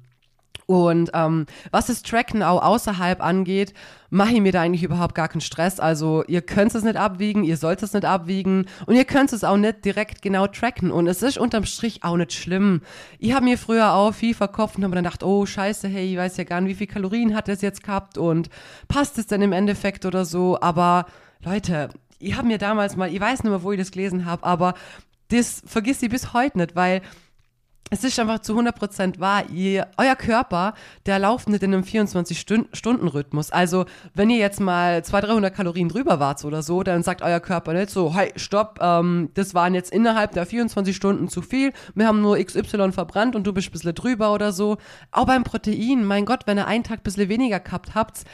Und 0.67 1.11
ähm, 1.12 1.46
was 1.70 1.87
das 1.87 2.02
Tracken 2.02 2.43
auch 2.43 2.62
außerhalb 2.62 3.20
angeht, 3.20 3.75
mache 4.11 4.34
ich 4.34 4.40
mir 4.40 4.52
da 4.52 4.62
eigentlich 4.62 4.84
überhaupt 4.84 5.14
gar 5.14 5.29
keinen 5.29 5.40
Stress. 5.40 5.81
Also 5.81 6.23
ihr 6.29 6.40
könnt 6.40 6.75
es 6.75 6.84
nicht 6.84 6.96
abwiegen, 6.96 7.43
ihr 7.43 7.56
sollt 7.56 7.82
es 7.82 7.94
nicht 7.94 8.05
abwiegen 8.05 8.67
und 8.87 8.94
ihr 8.94 9.05
könnt 9.05 9.32
es 9.32 9.43
auch 9.43 9.56
nicht 9.56 9.84
direkt 9.84 10.23
genau 10.23 10.46
tracken. 10.46 10.90
Und 10.90 11.08
es 11.08 11.23
ist 11.23 11.37
unterm 11.37 11.64
Strich 11.64 12.05
auch 12.05 12.17
nicht 12.17 12.32
schlimm. 12.32 12.82
Ich 13.19 13.32
habe 13.32 13.44
mir 13.44 13.58
früher 13.58 13.93
auch 13.93 14.12
viel 14.12 14.34
verkauft 14.34 14.76
und 14.76 14.84
habe 14.84 14.94
dann 14.94 15.05
gedacht, 15.05 15.25
oh 15.25 15.44
scheiße, 15.46 15.88
hey, 15.88 16.12
ich 16.12 16.17
weiß 16.17 16.37
ja 16.37 16.44
gar 16.44 16.61
nicht, 16.61 16.70
wie 16.70 16.87
viel 16.87 16.87
Kalorien 16.87 17.34
hat 17.34 17.49
es 17.49 17.61
jetzt 17.61 17.82
gehabt 17.82 18.17
und 18.17 18.49
passt 18.87 19.19
es 19.19 19.26
denn 19.26 19.43
im 19.43 19.52
Endeffekt 19.52 20.06
oder 20.06 20.25
so. 20.25 20.58
Aber 20.61 21.06
Leute, 21.44 21.88
ich 22.19 22.37
habe 22.37 22.46
mir 22.46 22.58
damals 22.58 22.96
mal, 22.96 23.12
ich 23.12 23.20
weiß 23.20 23.43
nicht 23.43 23.50
mehr, 23.50 23.64
wo 23.64 23.73
ich 23.73 23.79
das 23.79 23.90
gelesen 23.90 24.26
habe, 24.26 24.44
aber 24.44 24.75
das 25.29 25.62
vergisst 25.67 26.02
ihr 26.02 26.11
bis 26.11 26.32
heute 26.32 26.58
nicht, 26.58 26.76
weil 26.76 27.02
es 27.90 28.05
ist 28.05 28.19
einfach 28.19 28.38
zu 28.38 28.58
100% 28.58 29.20
wahr, 29.20 29.44
ihr, 29.50 29.87
euer 29.99 30.17
Körper, 30.17 30.73
der 31.05 31.19
lauft 31.19 31.50
nicht 31.50 31.62
in 31.62 31.75
einem 31.75 31.82
24-Stunden-Rhythmus. 31.82 33.51
Also, 33.51 33.84
wenn 34.15 34.31
ihr 34.31 34.39
jetzt 34.39 34.60
mal 34.60 35.05
200, 35.05 35.31
300 35.31 35.55
Kalorien 35.55 35.91
drüber 35.91 36.19
wart 36.19 36.43
oder 36.46 36.62
so, 36.62 36.82
dann 36.82 37.03
sagt 37.03 37.20
euer 37.20 37.41
Körper 37.41 37.74
nicht 37.74 37.91
so, 37.91 38.15
hey, 38.15 38.32
stopp, 38.36 38.79
ähm, 38.81 39.29
das 39.34 39.53
waren 39.53 39.74
jetzt 39.74 39.93
innerhalb 39.93 40.32
der 40.32 40.46
24 40.46 40.96
Stunden 40.96 41.29
zu 41.29 41.43
viel, 41.43 41.74
wir 41.94 42.06
haben 42.06 42.22
nur 42.22 42.39
XY 42.39 42.93
verbrannt 42.93 43.36
und 43.36 43.46
du 43.46 43.53
bist 43.53 43.69
ein 43.69 43.72
bisschen 43.72 43.94
drüber 43.94 44.32
oder 44.32 44.53
so. 44.53 44.79
Auch 45.10 45.27
beim 45.27 45.44
Protein, 45.44 46.05
mein 46.05 46.24
Gott, 46.24 46.46
wenn 46.46 46.58
ihr 46.58 46.67
einen 46.67 46.84
Tag 46.84 47.01
ein 47.01 47.03
bisschen 47.03 47.29
weniger 47.29 47.60
gehabt 47.60 47.94
habt, 47.94 48.24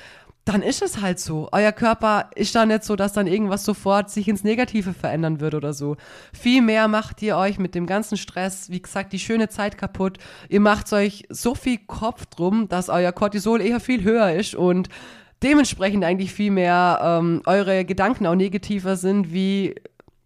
dann 0.49 0.63
ist 0.63 0.81
es 0.81 1.01
halt 1.01 1.21
so. 1.21 1.49
Euer 1.53 1.73
Körper 1.73 2.31
ist 2.35 2.55
da 2.55 2.65
nicht 2.65 2.83
so, 2.83 2.97
dass 2.97 3.13
dann 3.13 3.27
irgendwas 3.27 3.65
sofort 3.65 4.11
sich 4.11 4.29
ins 4.29 4.45
Negative 4.45 4.95
verändern 4.95 5.41
wird 5.41 5.55
oder 5.55 5.75
so. 5.75 5.97
Vielmehr 6.33 6.89
macht 6.89 7.21
ihr 7.23 7.37
euch 7.37 7.59
mit 7.59 7.75
dem 7.75 7.87
ganzen 7.87 8.17
Stress, 8.17 8.71
wie 8.71 8.81
gesagt, 8.81 9.13
die 9.13 9.19
schöne 9.19 9.51
Zeit 9.51 9.77
kaputt. 9.77 10.19
Ihr 10.49 10.61
macht 10.61 10.91
euch 10.93 11.27
so 11.29 11.55
viel 11.55 11.79
Kopf 11.87 12.27
drum, 12.27 12.69
dass 12.69 12.89
euer 12.89 13.13
Cortisol 13.13 13.61
eher 13.61 13.79
viel 13.79 14.03
höher 14.05 14.33
ist 14.33 14.55
und 14.55 14.89
dementsprechend 15.43 16.03
eigentlich 16.03 16.33
viel 16.33 16.51
mehr 16.51 16.99
ähm, 17.03 17.43
eure 17.45 17.85
Gedanken 17.85 18.27
auch 18.27 18.35
negativer 18.35 18.97
sind, 18.97 19.33
wie 19.33 19.75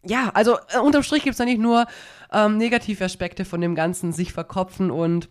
ja, 0.04 0.30
also 0.34 0.56
äh, 0.74 0.78
unterm 0.78 1.02
Strich 1.02 1.22
gibt 1.22 1.34
es 1.34 1.40
eigentlich 1.40 1.58
nur 1.58 1.86
ähm, 2.32 2.58
negative 2.58 3.04
Aspekte 3.04 3.44
von 3.44 3.60
dem 3.60 3.74
Ganzen, 3.74 4.12
sich 4.12 4.32
verkopfen 4.32 4.90
und 4.90 5.28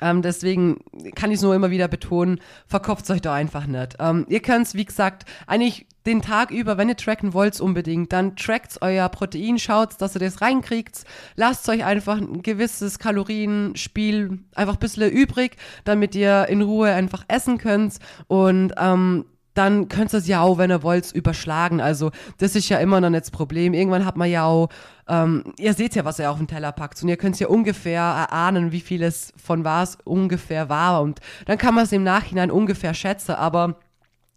ähm, 0.00 0.22
deswegen 0.22 0.78
kann 1.14 1.30
ich 1.30 1.36
es 1.36 1.42
nur 1.42 1.54
immer 1.54 1.70
wieder 1.70 1.88
betonen, 1.88 2.40
verkopft 2.66 3.10
euch 3.10 3.20
doch 3.20 3.32
einfach 3.32 3.66
nicht. 3.66 3.96
Ähm, 3.98 4.26
ihr 4.28 4.40
könnt 4.40 4.66
es, 4.66 4.74
wie 4.74 4.84
gesagt, 4.84 5.24
eigentlich 5.46 5.86
den 6.06 6.22
Tag 6.22 6.50
über, 6.50 6.78
wenn 6.78 6.88
ihr 6.88 6.96
tracken 6.96 7.34
wollt, 7.34 7.60
unbedingt, 7.60 8.12
dann 8.12 8.34
trackt 8.34 8.78
euer 8.80 9.08
Protein, 9.10 9.58
schaut, 9.58 10.00
dass 10.00 10.16
ihr 10.16 10.20
das 10.20 10.40
reinkriegt, 10.40 11.04
lasst 11.36 11.68
euch 11.68 11.84
einfach 11.84 12.16
ein 12.16 12.42
gewisses 12.42 12.98
Kalorienspiel 12.98 14.38
einfach 14.54 14.74
ein 14.74 14.80
bisschen 14.80 15.10
übrig, 15.10 15.56
damit 15.84 16.14
ihr 16.14 16.46
in 16.48 16.62
Ruhe 16.62 16.92
einfach 16.92 17.24
essen 17.28 17.58
könnt 17.58 17.98
und 18.26 18.72
ähm, 18.78 19.26
dann 19.58 19.88
könnt 19.88 20.14
ihr 20.14 20.18
es 20.18 20.28
ja 20.28 20.40
auch, 20.40 20.56
wenn 20.56 20.70
ihr 20.70 20.82
wollt, 20.84 21.10
überschlagen. 21.12 21.80
Also 21.80 22.12
das 22.38 22.54
ist 22.54 22.68
ja 22.68 22.78
immer 22.78 23.00
noch 23.00 23.10
nicht 23.10 23.22
das 23.22 23.30
Problem. 23.32 23.74
Irgendwann 23.74 24.06
hat 24.06 24.16
man 24.16 24.30
ja 24.30 24.44
auch, 24.44 24.68
ähm, 25.08 25.52
ihr 25.58 25.74
seht 25.74 25.96
ja, 25.96 26.04
was 26.04 26.20
er 26.20 26.30
auf 26.30 26.38
den 26.38 26.46
Teller 26.46 26.70
packt 26.70 27.02
und 27.02 27.08
ihr 27.08 27.16
könnt 27.16 27.38
ja 27.40 27.48
ungefähr 27.48 28.00
erahnen, 28.00 28.70
wie 28.70 28.80
viel 28.80 29.02
es 29.02 29.32
von 29.36 29.64
was 29.64 29.98
ungefähr 30.04 30.68
war 30.68 31.02
und 31.02 31.20
dann 31.46 31.58
kann 31.58 31.74
man 31.74 31.84
es 31.84 31.92
im 31.92 32.04
Nachhinein 32.04 32.50
ungefähr 32.50 32.94
schätzen, 32.94 33.32
aber 33.32 33.76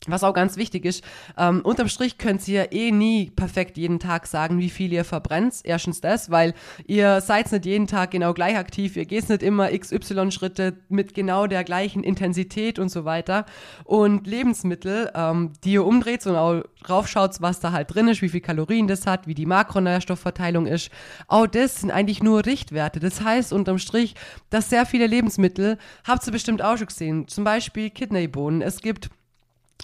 Was 0.07 0.23
auch 0.23 0.33
ganz 0.33 0.57
wichtig 0.57 0.83
ist, 0.85 1.03
ähm, 1.37 1.61
unterm 1.63 1.87
Strich 1.87 2.17
könnt 2.17 2.47
ihr 2.47 2.71
eh 2.71 2.91
nie 2.91 3.29
perfekt 3.29 3.77
jeden 3.77 3.99
Tag 3.99 4.25
sagen, 4.25 4.57
wie 4.57 4.71
viel 4.71 4.91
ihr 4.91 5.05
verbrennt. 5.05 5.59
Erstens 5.63 6.01
das, 6.01 6.31
weil 6.31 6.55
ihr 6.87 7.21
seid 7.21 7.51
nicht 7.51 7.67
jeden 7.67 7.85
Tag 7.85 8.09
genau 8.09 8.33
gleich 8.33 8.57
aktiv, 8.57 8.95
ihr 8.97 9.05
geht 9.05 9.29
nicht 9.29 9.43
immer 9.43 9.69
XY-Schritte 9.69 10.77
mit 10.89 11.13
genau 11.13 11.45
der 11.45 11.63
gleichen 11.63 12.03
Intensität 12.03 12.79
und 12.79 12.89
so 12.89 13.05
weiter. 13.05 13.45
Und 13.83 14.25
Lebensmittel, 14.25 15.11
ähm, 15.13 15.53
die 15.63 15.73
ihr 15.73 15.85
umdreht 15.85 16.25
und 16.25 16.35
auch 16.35 16.63
raufschaut, 16.89 17.39
was 17.39 17.59
da 17.59 17.71
halt 17.71 17.93
drin 17.93 18.07
ist, 18.07 18.23
wie 18.23 18.29
viel 18.29 18.41
Kalorien 18.41 18.87
das 18.87 19.05
hat, 19.05 19.27
wie 19.27 19.35
die 19.35 19.45
Makronährstoffverteilung 19.45 20.65
ist, 20.65 20.89
auch 21.27 21.45
das 21.45 21.81
sind 21.81 21.91
eigentlich 21.91 22.23
nur 22.23 22.43
Richtwerte. 22.43 22.99
Das 22.99 23.21
heißt 23.21 23.53
unterm 23.53 23.77
Strich, 23.77 24.15
dass 24.49 24.71
sehr 24.71 24.87
viele 24.87 25.05
Lebensmittel, 25.05 25.77
habt 26.07 26.25
ihr 26.25 26.33
bestimmt 26.33 26.63
auch 26.63 26.77
schon 26.77 26.87
gesehen, 26.87 27.27
zum 27.27 27.43
Beispiel 27.43 27.91
Kidneybohnen. 27.91 28.63
Es 28.63 28.81
gibt 28.81 29.11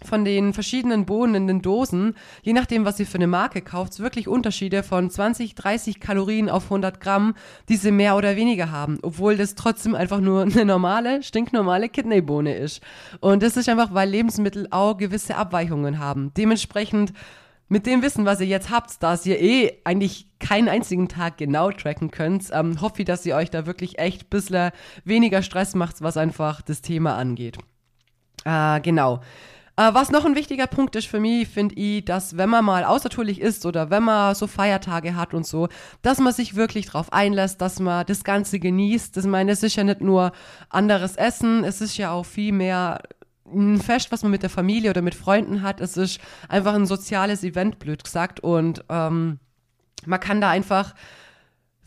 von 0.06 0.25
den 0.25 0.54
verschiedenen 0.54 1.06
Bohnen 1.06 1.36
in 1.36 1.48
den 1.48 1.62
Dosen, 1.62 2.16
je 2.42 2.54
nachdem, 2.54 2.86
was 2.86 3.00
ihr 3.00 3.06
für 3.06 3.18
eine 3.18 3.27
Marke 3.27 3.62
kauft, 3.62 4.00
wirklich 4.00 4.27
Unterschiede 4.27 4.84
von 4.84 5.10
20, 5.10 5.56
30 5.56 6.00
Kalorien 6.00 6.50
auf 6.50 6.66
100 6.66 7.00
Gramm, 7.00 7.36
die 7.70 7.75
sie 7.75 7.92
mehr 7.92 8.16
oder 8.16 8.36
weniger 8.36 8.72
haben, 8.72 9.00
obwohl 9.01 9.38
das 9.38 9.56
trotzdem 9.56 9.96
einfach 9.96 10.20
nur 10.20 10.44
eine 10.44 10.66
normale, 10.66 11.24
stinknormale 11.24 11.89
Kidneybohne 11.89 12.56
ist. 12.56 12.82
Und 13.20 13.44
das 13.44 13.58
ist 13.58 13.70
einfach, 13.70 13.94
weil 13.94 14.10
Lebensmittel 14.10 14.68
auch 14.72 14.98
gewisse 14.98 15.36
Abweichungen 15.36 16.00
haben. 16.00 16.32
Dementsprechend 16.36 17.13
mit 17.70 17.86
dem 17.86 18.01
Wissen, 18.01 18.25
was 18.25 18.39
ihr 18.39 18.48
jetzt 18.48 18.70
habt, 18.70 19.04
dass 19.04 19.25
ihr 19.25 19.42
eh 19.42 19.74
eigentlich 19.84 20.27
keinen 20.39 20.70
einzigen 20.70 21.10
Tag 21.10 21.38
genau 21.38 21.72
tracken 21.72 22.12
könnt, 22.12 22.50
ähm, 22.54 22.80
hoffe 22.82 23.00
ich, 23.00 23.06
dass 23.06 23.25
ihr 23.25 23.36
euch 23.36 23.50
da 23.50 23.66
wirklich 23.66 24.00
echt 24.00 24.24
ein 24.24 24.30
bisschen 24.30 24.72
weniger 25.04 25.42
Stress 25.42 25.75
macht, 25.75 26.01
was 26.01 26.16
einfach 26.16 26.62
das 26.62 26.82
Thema 26.82 27.16
angeht. 27.18 27.58
Äh, 28.46 28.80
genau. 28.82 29.20
Äh, 29.78 29.94
was 29.94 30.10
noch 30.10 30.26
ein 30.26 30.36
wichtiger 30.36 30.68
Punkt 30.68 30.96
ist 30.96 31.08
für 31.08 31.20
mich, 31.20 31.48
finde 31.48 31.76
ich, 31.76 32.04
dass 32.04 32.36
wenn 32.36 32.50
man 32.50 32.66
mal 32.66 32.84
außertourlich 32.84 33.40
ist 33.40 33.66
oder 33.66 33.90
wenn 33.92 34.04
man 34.04 34.34
so 34.34 34.48
Feiertage 34.48 35.16
hat 35.16 35.34
und 35.34 35.46
so, 35.46 35.70
dass 36.02 36.20
man 36.20 36.34
sich 36.34 36.56
wirklich 36.56 36.88
drauf 36.88 37.14
einlässt, 37.14 37.62
dass 37.62 37.80
man 37.80 38.06
das 38.06 38.24
Ganze 38.24 38.60
genießt. 38.60 39.16
Das 39.16 39.26
meine, 39.26 39.52
es 39.52 39.64
ist 39.64 39.76
ja 39.76 39.84
nicht 39.84 40.02
nur 40.02 40.32
anderes 40.70 41.16
Essen, 41.16 41.64
es 41.64 41.80
ist 41.80 41.98
ja 41.98 42.12
auch 42.12 42.26
viel 42.26 42.52
mehr 42.54 43.00
ein 43.46 43.80
Fest, 43.80 44.12
was 44.12 44.24
man 44.24 44.32
mit 44.32 44.44
der 44.44 44.50
Familie 44.50 44.90
oder 44.90 45.02
mit 45.02 45.16
Freunden 45.16 45.62
hat. 45.62 45.80
Es 45.80 45.96
ist 45.96 46.20
einfach 46.50 46.74
ein 46.74 46.86
soziales 46.86 47.44
Event, 47.44 47.80
blöd 47.80 48.04
gesagt. 48.04 48.42
Und 48.42 48.84
ähm, 48.90 49.40
man 50.06 50.20
kann 50.20 50.42
da 50.42 50.50
einfach 50.50 50.96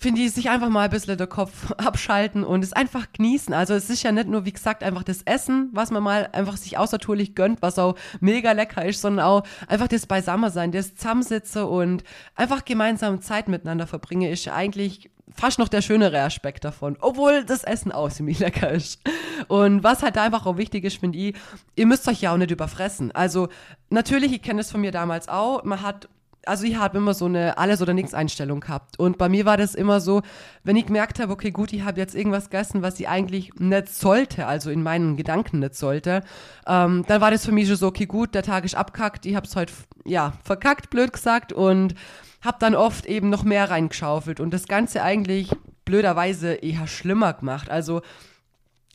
finde 0.00 0.22
ich, 0.22 0.32
sich 0.32 0.48
einfach 0.48 0.70
mal 0.70 0.84
ein 0.84 0.90
bisschen 0.90 1.18
der 1.18 1.26
Kopf 1.26 1.70
abschalten 1.76 2.42
und 2.42 2.64
es 2.64 2.72
einfach 2.72 3.06
genießen. 3.12 3.52
Also 3.52 3.74
es 3.74 3.90
ist 3.90 4.02
ja 4.02 4.10
nicht 4.10 4.28
nur, 4.28 4.46
wie 4.46 4.52
gesagt, 4.52 4.82
einfach 4.82 5.02
das 5.02 5.22
Essen, 5.22 5.68
was 5.72 5.90
man 5.90 6.02
mal 6.02 6.30
einfach 6.32 6.56
sich 6.56 6.78
außertourlich 6.78 7.34
gönnt, 7.34 7.60
was 7.60 7.78
auch 7.78 7.96
mega 8.18 8.52
lecker 8.52 8.84
ist, 8.84 9.02
sondern 9.02 9.26
auch 9.26 9.42
einfach 9.68 9.88
das 9.88 10.06
Beisammensein, 10.06 10.72
das 10.72 10.96
Zusammensitze 10.96 11.66
und 11.66 12.02
einfach 12.34 12.64
gemeinsam 12.64 13.20
Zeit 13.20 13.48
miteinander 13.48 13.86
verbringe, 13.86 14.30
ist 14.30 14.48
eigentlich 14.48 15.10
fast 15.36 15.58
noch 15.58 15.68
der 15.68 15.82
schönere 15.82 16.22
Aspekt 16.22 16.64
davon, 16.64 16.96
obwohl 17.00 17.44
das 17.44 17.62
Essen 17.62 17.92
auch 17.92 18.10
ziemlich 18.10 18.38
lecker 18.40 18.70
ist. 18.70 19.00
Und 19.48 19.84
was 19.84 20.02
halt 20.02 20.16
einfach 20.16 20.46
auch 20.46 20.56
wichtig 20.56 20.84
ist, 20.84 20.98
finde 20.98 21.18
ich, 21.18 21.36
ihr 21.76 21.86
müsst 21.86 22.08
euch 22.08 22.22
ja 22.22 22.32
auch 22.32 22.38
nicht 22.38 22.50
überfressen. 22.50 23.12
Also 23.12 23.48
natürlich, 23.90 24.32
ich 24.32 24.42
kenne 24.42 24.62
es 24.62 24.70
von 24.70 24.80
mir 24.80 24.92
damals 24.92 25.28
auch, 25.28 25.62
man 25.62 25.82
hat 25.82 26.08
also 26.46 26.64
ich 26.64 26.76
habe 26.76 26.98
immer 26.98 27.14
so 27.14 27.26
eine 27.26 27.58
Alles- 27.58 27.82
oder 27.82 27.92
Nichts-Einstellung 27.92 28.60
gehabt. 28.60 28.98
Und 28.98 29.18
bei 29.18 29.28
mir 29.28 29.44
war 29.44 29.56
das 29.56 29.74
immer 29.74 30.00
so, 30.00 30.22
wenn 30.64 30.76
ich 30.76 30.86
gemerkt 30.86 31.20
habe, 31.20 31.32
okay, 31.32 31.50
gut, 31.50 31.72
ich 31.72 31.84
habe 31.84 32.00
jetzt 32.00 32.14
irgendwas 32.14 32.50
gegessen, 32.50 32.82
was 32.82 32.98
ich 32.98 33.08
eigentlich 33.08 33.52
nicht 33.58 33.88
sollte, 33.88 34.46
also 34.46 34.70
in 34.70 34.82
meinen 34.82 35.16
Gedanken 35.16 35.58
nicht 35.58 35.74
sollte, 35.74 36.22
ähm, 36.66 37.04
dann 37.06 37.20
war 37.20 37.30
das 37.30 37.44
für 37.44 37.52
mich 37.52 37.68
schon 37.68 37.76
so, 37.76 37.88
okay, 37.88 38.06
gut, 38.06 38.34
der 38.34 38.42
Tag 38.42 38.64
ist 38.64 38.74
abkackt, 38.74 39.26
ich 39.26 39.36
habe 39.36 39.46
es 39.46 39.56
heute, 39.56 39.72
ja, 40.04 40.32
verkackt, 40.44 40.90
blöd 40.90 41.12
gesagt, 41.12 41.52
und 41.52 41.94
habe 42.42 42.56
dann 42.58 42.74
oft 42.74 43.06
eben 43.06 43.28
noch 43.28 43.44
mehr 43.44 43.70
reingeschaufelt 43.70 44.40
und 44.40 44.54
das 44.54 44.66
Ganze 44.66 45.02
eigentlich 45.02 45.50
blöderweise 45.84 46.54
eher 46.54 46.86
schlimmer 46.86 47.34
gemacht. 47.34 47.70
Also 47.70 48.00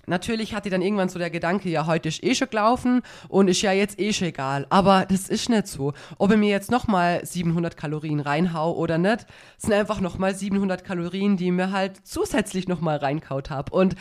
Natürlich 0.08 0.54
hatte 0.54 0.70
dann 0.70 0.82
irgendwann 0.82 1.10
so 1.10 1.20
der 1.20 1.30
Gedanke, 1.30 1.70
ja, 1.70 1.86
heute 1.86 2.10
ist 2.10 2.24
eh 2.24 2.36
schon 2.36 2.50
gelaufen 2.50 3.02
und 3.28 3.48
ist 3.48 3.62
ja 3.62 3.72
jetzt 3.72 4.00
eh 4.00 4.14
schon 4.14 4.28
egal. 4.28 4.66
Aber 4.70 5.06
das 5.06 5.30
ist 5.30 5.50
nicht 5.50 5.68
so. 5.68 5.94
Ob 6.18 6.32
ich 6.32 6.38
mir 6.38 6.50
jetzt 6.50 6.72
nochmal 6.72 7.26
700 7.26 7.78
Kalorien 7.78 8.20
reinhau 8.20 8.74
oder 8.74 8.98
nicht, 8.98 9.26
sind 9.58 9.74
einfach 9.74 10.02
nochmal 10.02 10.36
700 10.36 10.84
Kalorien, 10.84 11.38
die 11.38 11.46
ich 11.46 11.52
mir 11.52 11.72
halt 11.72 12.06
zusätzlich 12.06 12.68
nochmal 12.68 12.98
reinkaut 12.98 13.50
habe. 13.50 13.72
Und 13.72 13.96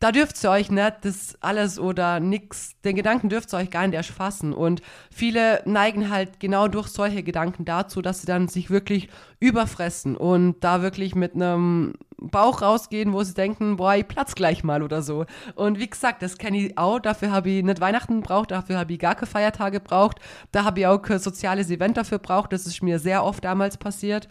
da 0.00 0.12
dürft 0.12 0.42
ihr 0.42 0.50
euch 0.50 0.70
nicht 0.70 0.94
das 1.02 1.36
alles 1.42 1.78
oder 1.78 2.20
nix, 2.20 2.72
den 2.84 2.96
Gedanken 2.96 3.28
dürft 3.28 3.52
ihr 3.52 3.58
euch 3.58 3.70
gar 3.70 3.86
nicht 3.86 3.94
erst 3.94 4.10
fassen. 4.10 4.54
Und 4.54 4.80
viele 5.10 5.62
neigen 5.66 6.08
halt 6.08 6.40
genau 6.40 6.68
durch 6.68 6.88
solche 6.88 7.22
Gedanken 7.22 7.66
dazu, 7.66 8.00
dass 8.00 8.22
sie 8.22 8.26
dann 8.26 8.48
sich 8.48 8.70
wirklich 8.70 9.10
überfressen 9.40 10.16
und 10.16 10.60
da 10.60 10.80
wirklich 10.80 11.14
mit 11.14 11.34
einem 11.34 11.92
Bauch 12.16 12.62
rausgehen, 12.62 13.12
wo 13.12 13.22
sie 13.22 13.34
denken, 13.34 13.76
boah, 13.76 13.94
ich 13.94 14.08
platz 14.08 14.34
gleich 14.34 14.64
mal 14.64 14.82
oder 14.82 15.02
so. 15.02 15.26
Und 15.54 15.78
wie 15.78 15.90
gesagt, 15.90 16.22
das 16.22 16.38
kenne 16.38 16.58
ich 16.58 16.78
auch, 16.78 16.98
dafür 16.98 17.30
habe 17.30 17.50
ich 17.50 17.62
nicht 17.62 17.80
Weihnachten 17.82 18.22
gebraucht, 18.22 18.52
dafür 18.52 18.78
habe 18.78 18.94
ich 18.94 18.98
gar 18.98 19.14
keine 19.14 19.26
Feiertage 19.26 19.80
gebraucht, 19.80 20.18
da 20.50 20.64
habe 20.64 20.80
ich 20.80 20.86
auch 20.86 20.98
kein 20.98 21.18
soziales 21.18 21.70
Event 21.70 21.98
dafür 21.98 22.18
gebraucht, 22.18 22.54
das 22.54 22.66
ist 22.66 22.82
mir 22.82 22.98
sehr 22.98 23.22
oft 23.22 23.44
damals 23.44 23.76
passiert, 23.76 24.28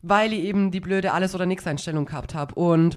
weil 0.00 0.32
ich 0.32 0.40
eben 0.40 0.70
die 0.70 0.80
blöde 0.80 1.12
Alles- 1.12 1.34
oder 1.34 1.44
Nix-Einstellung 1.44 2.06
gehabt 2.06 2.34
habe. 2.34 2.54
Und 2.54 2.96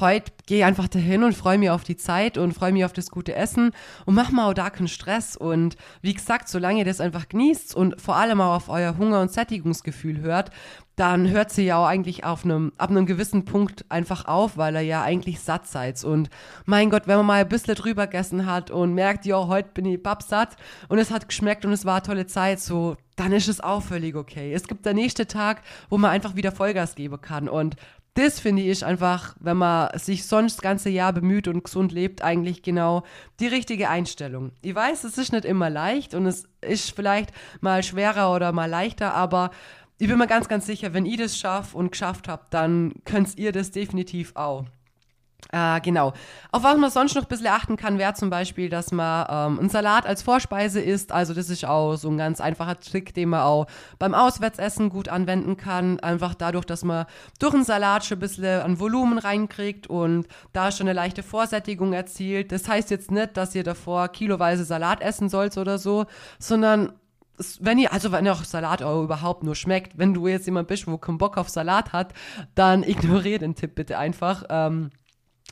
heute 0.00 0.32
gehe 0.46 0.58
ich 0.58 0.64
einfach 0.64 0.88
dahin 0.88 1.24
und 1.24 1.34
freue 1.34 1.58
mich 1.58 1.70
auf 1.70 1.84
die 1.84 1.96
Zeit 1.96 2.38
und 2.38 2.52
freue 2.52 2.72
mich 2.72 2.84
auf 2.84 2.92
das 2.92 3.10
gute 3.10 3.34
Essen 3.34 3.70
und 4.04 4.14
mach 4.14 4.30
mal 4.30 4.50
auch 4.50 4.54
da 4.54 4.70
keinen 4.70 4.88
Stress. 4.88 5.36
Und 5.36 5.76
wie 6.02 6.14
gesagt, 6.14 6.48
solange 6.48 6.80
ihr 6.80 6.84
das 6.84 7.00
einfach 7.00 7.28
genießt 7.28 7.74
und 7.74 8.00
vor 8.00 8.16
allem 8.16 8.40
auch 8.40 8.56
auf 8.56 8.68
euer 8.68 8.98
Hunger- 8.98 9.20
und 9.20 9.32
Sättigungsgefühl 9.32 10.20
hört, 10.20 10.50
dann 10.96 11.28
hört 11.28 11.50
sie 11.50 11.64
ja 11.64 11.76
auch 11.76 11.86
eigentlich 11.86 12.24
auf 12.24 12.44
einem, 12.44 12.72
ab 12.78 12.90
einem 12.90 13.04
gewissen 13.04 13.44
Punkt 13.44 13.84
einfach 13.90 14.24
auf, 14.24 14.56
weil 14.56 14.74
er 14.76 14.82
ja 14.82 15.02
eigentlich 15.02 15.40
satt 15.40 15.66
seid. 15.66 16.02
Und 16.04 16.30
mein 16.64 16.88
Gott, 16.88 17.06
wenn 17.06 17.18
man 17.18 17.26
mal 17.26 17.40
ein 17.42 17.48
bisschen 17.48 17.74
drüber 17.74 18.06
gegessen 18.06 18.46
hat 18.46 18.70
und 18.70 18.94
merkt, 18.94 19.26
ja, 19.26 19.46
heute 19.46 19.68
bin 19.74 19.84
ich 19.84 20.00
satt 20.26 20.56
und 20.88 20.98
es 20.98 21.10
hat 21.10 21.28
geschmeckt 21.28 21.66
und 21.66 21.72
es 21.72 21.84
war 21.84 21.96
eine 21.96 22.02
tolle 22.02 22.26
Zeit, 22.26 22.60
so, 22.60 22.96
dann 23.16 23.32
ist 23.32 23.48
es 23.48 23.60
auch 23.60 23.82
völlig 23.82 24.14
okay. 24.14 24.52
Es 24.52 24.66
gibt 24.66 24.86
der 24.86 24.94
nächste 24.94 25.26
Tag, 25.26 25.62
wo 25.90 25.98
man 25.98 26.10
einfach 26.10 26.34
wieder 26.34 26.52
Vollgas 26.52 26.94
geben 26.94 27.20
kann. 27.20 27.48
Und 27.48 27.76
das 28.16 28.40
finde 28.40 28.62
ich 28.62 28.84
einfach, 28.84 29.36
wenn 29.40 29.58
man 29.58 29.96
sich 29.98 30.26
sonst 30.26 30.56
das 30.56 30.62
ganze 30.62 30.88
Jahr 30.88 31.12
bemüht 31.12 31.48
und 31.48 31.64
gesund 31.64 31.92
lebt, 31.92 32.22
eigentlich 32.22 32.62
genau 32.62 33.02
die 33.40 33.46
richtige 33.46 33.90
Einstellung. 33.90 34.52
Ich 34.62 34.74
weiß, 34.74 35.04
es 35.04 35.18
ist 35.18 35.32
nicht 35.32 35.44
immer 35.44 35.68
leicht 35.68 36.14
und 36.14 36.26
es 36.26 36.48
ist 36.62 36.90
vielleicht 36.96 37.30
mal 37.60 37.82
schwerer 37.82 38.34
oder 38.34 38.52
mal 38.52 38.70
leichter, 38.70 39.14
aber 39.14 39.50
ich 39.98 40.08
bin 40.08 40.18
mir 40.18 40.26
ganz, 40.26 40.48
ganz 40.48 40.66
sicher, 40.66 40.94
wenn 40.94 41.06
ihr 41.06 41.18
das 41.18 41.38
schafft 41.38 41.74
und 41.74 41.92
geschafft 41.92 42.28
habt, 42.28 42.52
dann 42.54 42.94
könnt 43.04 43.38
ihr 43.38 43.52
das 43.52 43.70
definitiv 43.70 44.32
auch. 44.34 44.64
Äh, 45.52 45.80
genau. 45.80 46.12
Auf 46.50 46.62
was 46.64 46.76
man 46.76 46.90
sonst 46.90 47.14
noch 47.14 47.22
ein 47.22 47.28
bisschen 47.28 47.46
achten 47.46 47.76
kann, 47.76 47.98
wäre 47.98 48.14
zum 48.14 48.30
Beispiel, 48.30 48.68
dass 48.68 48.92
man 48.92 49.26
ähm, 49.28 49.58
einen 49.60 49.68
Salat 49.68 50.06
als 50.06 50.22
Vorspeise 50.22 50.80
isst. 50.80 51.12
Also 51.12 51.34
das 51.34 51.50
ist 51.50 51.64
auch 51.64 51.96
so 51.96 52.08
ein 52.08 52.18
ganz 52.18 52.40
einfacher 52.40 52.78
Trick, 52.80 53.14
den 53.14 53.30
man 53.30 53.40
auch 53.40 53.66
beim 53.98 54.14
Auswärtsessen 54.14 54.88
gut 54.88 55.08
anwenden 55.08 55.56
kann. 55.56 56.00
Einfach 56.00 56.34
dadurch, 56.34 56.64
dass 56.64 56.84
man 56.84 57.06
durch 57.38 57.54
einen 57.54 57.64
Salat 57.64 58.04
schon 58.04 58.18
ein 58.18 58.20
bisschen 58.20 58.62
an 58.62 58.80
Volumen 58.80 59.18
reinkriegt 59.18 59.86
und 59.86 60.26
da 60.52 60.72
schon 60.72 60.88
eine 60.88 60.94
leichte 60.94 61.22
Vorsättigung 61.22 61.92
erzielt. 61.92 62.50
Das 62.52 62.68
heißt 62.68 62.90
jetzt 62.90 63.10
nicht, 63.10 63.36
dass 63.36 63.54
ihr 63.54 63.64
davor 63.64 64.08
kiloweise 64.08 64.64
Salat 64.64 65.00
essen 65.00 65.28
sollt 65.28 65.56
oder 65.56 65.78
so, 65.78 66.06
sondern 66.38 66.92
wenn 67.60 67.78
ihr, 67.78 67.92
also 67.92 68.12
wenn 68.12 68.26
auch 68.28 68.44
Salat 68.44 68.82
auch 68.82 69.02
überhaupt 69.02 69.42
nur 69.42 69.54
schmeckt, 69.54 69.98
wenn 69.98 70.14
du 70.14 70.26
jetzt 70.26 70.46
jemand 70.46 70.68
bist, 70.68 70.86
wo 70.86 70.96
keinen 70.98 71.18
Bock 71.18 71.36
auf 71.36 71.48
Salat 71.48 71.92
hat, 71.92 72.14
dann 72.54 72.82
ignoriere 72.88 73.40
den 73.40 73.54
Tipp 73.54 73.74
bitte 73.74 73.98
einfach. 73.98 74.44
Ähm, 74.48 74.90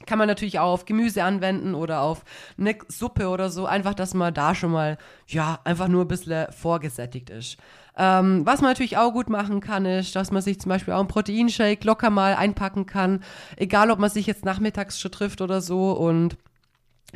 kann 0.07 0.19
man 0.19 0.29
natürlich 0.29 0.59
auch 0.59 0.73
auf 0.73 0.85
Gemüse 0.85 1.23
anwenden 1.23 1.75
oder 1.75 2.01
auf 2.01 2.25
eine 2.59 2.77
Suppe 2.89 3.29
oder 3.29 3.49
so. 3.49 3.67
Einfach, 3.67 3.95
dass 3.95 4.13
man 4.15 4.35
da 4.35 4.55
schon 4.55 4.73
mal, 4.73 4.99
ja, 5.29 5.61
einfach 5.65 5.89
nur 5.89 6.05
ein 6.05 6.09
bisschen 6.09 6.51
vorgesättigt 6.53 7.31
ist. 7.31 7.57
Ähm, 7.97 8.45
was 8.45 8.61
man 8.61 8.71
natürlich 8.71 8.97
auch 8.97 9.13
gut 9.13 9.31
machen 9.31 9.61
kann, 9.61 9.87
ist, 9.87 10.17
dass 10.17 10.33
man 10.33 10.43
sich 10.43 10.61
zum 10.61 10.69
Beispiel 10.69 10.95
auch 10.95 10.99
einen 10.99 11.09
Proteinshake 11.09 11.87
locker 11.87 12.11
mal 12.11 12.35
einpacken 12.35 12.87
kann. 12.87 13.23
Egal, 13.57 13.91
ob 13.91 13.99
man 14.01 14.11
sich 14.11 14.27
jetzt 14.27 14.45
nachmittags 14.45 15.01
schon 15.01 15.13
trifft 15.13 15.41
oder 15.41 15.61
so 15.61 15.93
und 15.93 16.37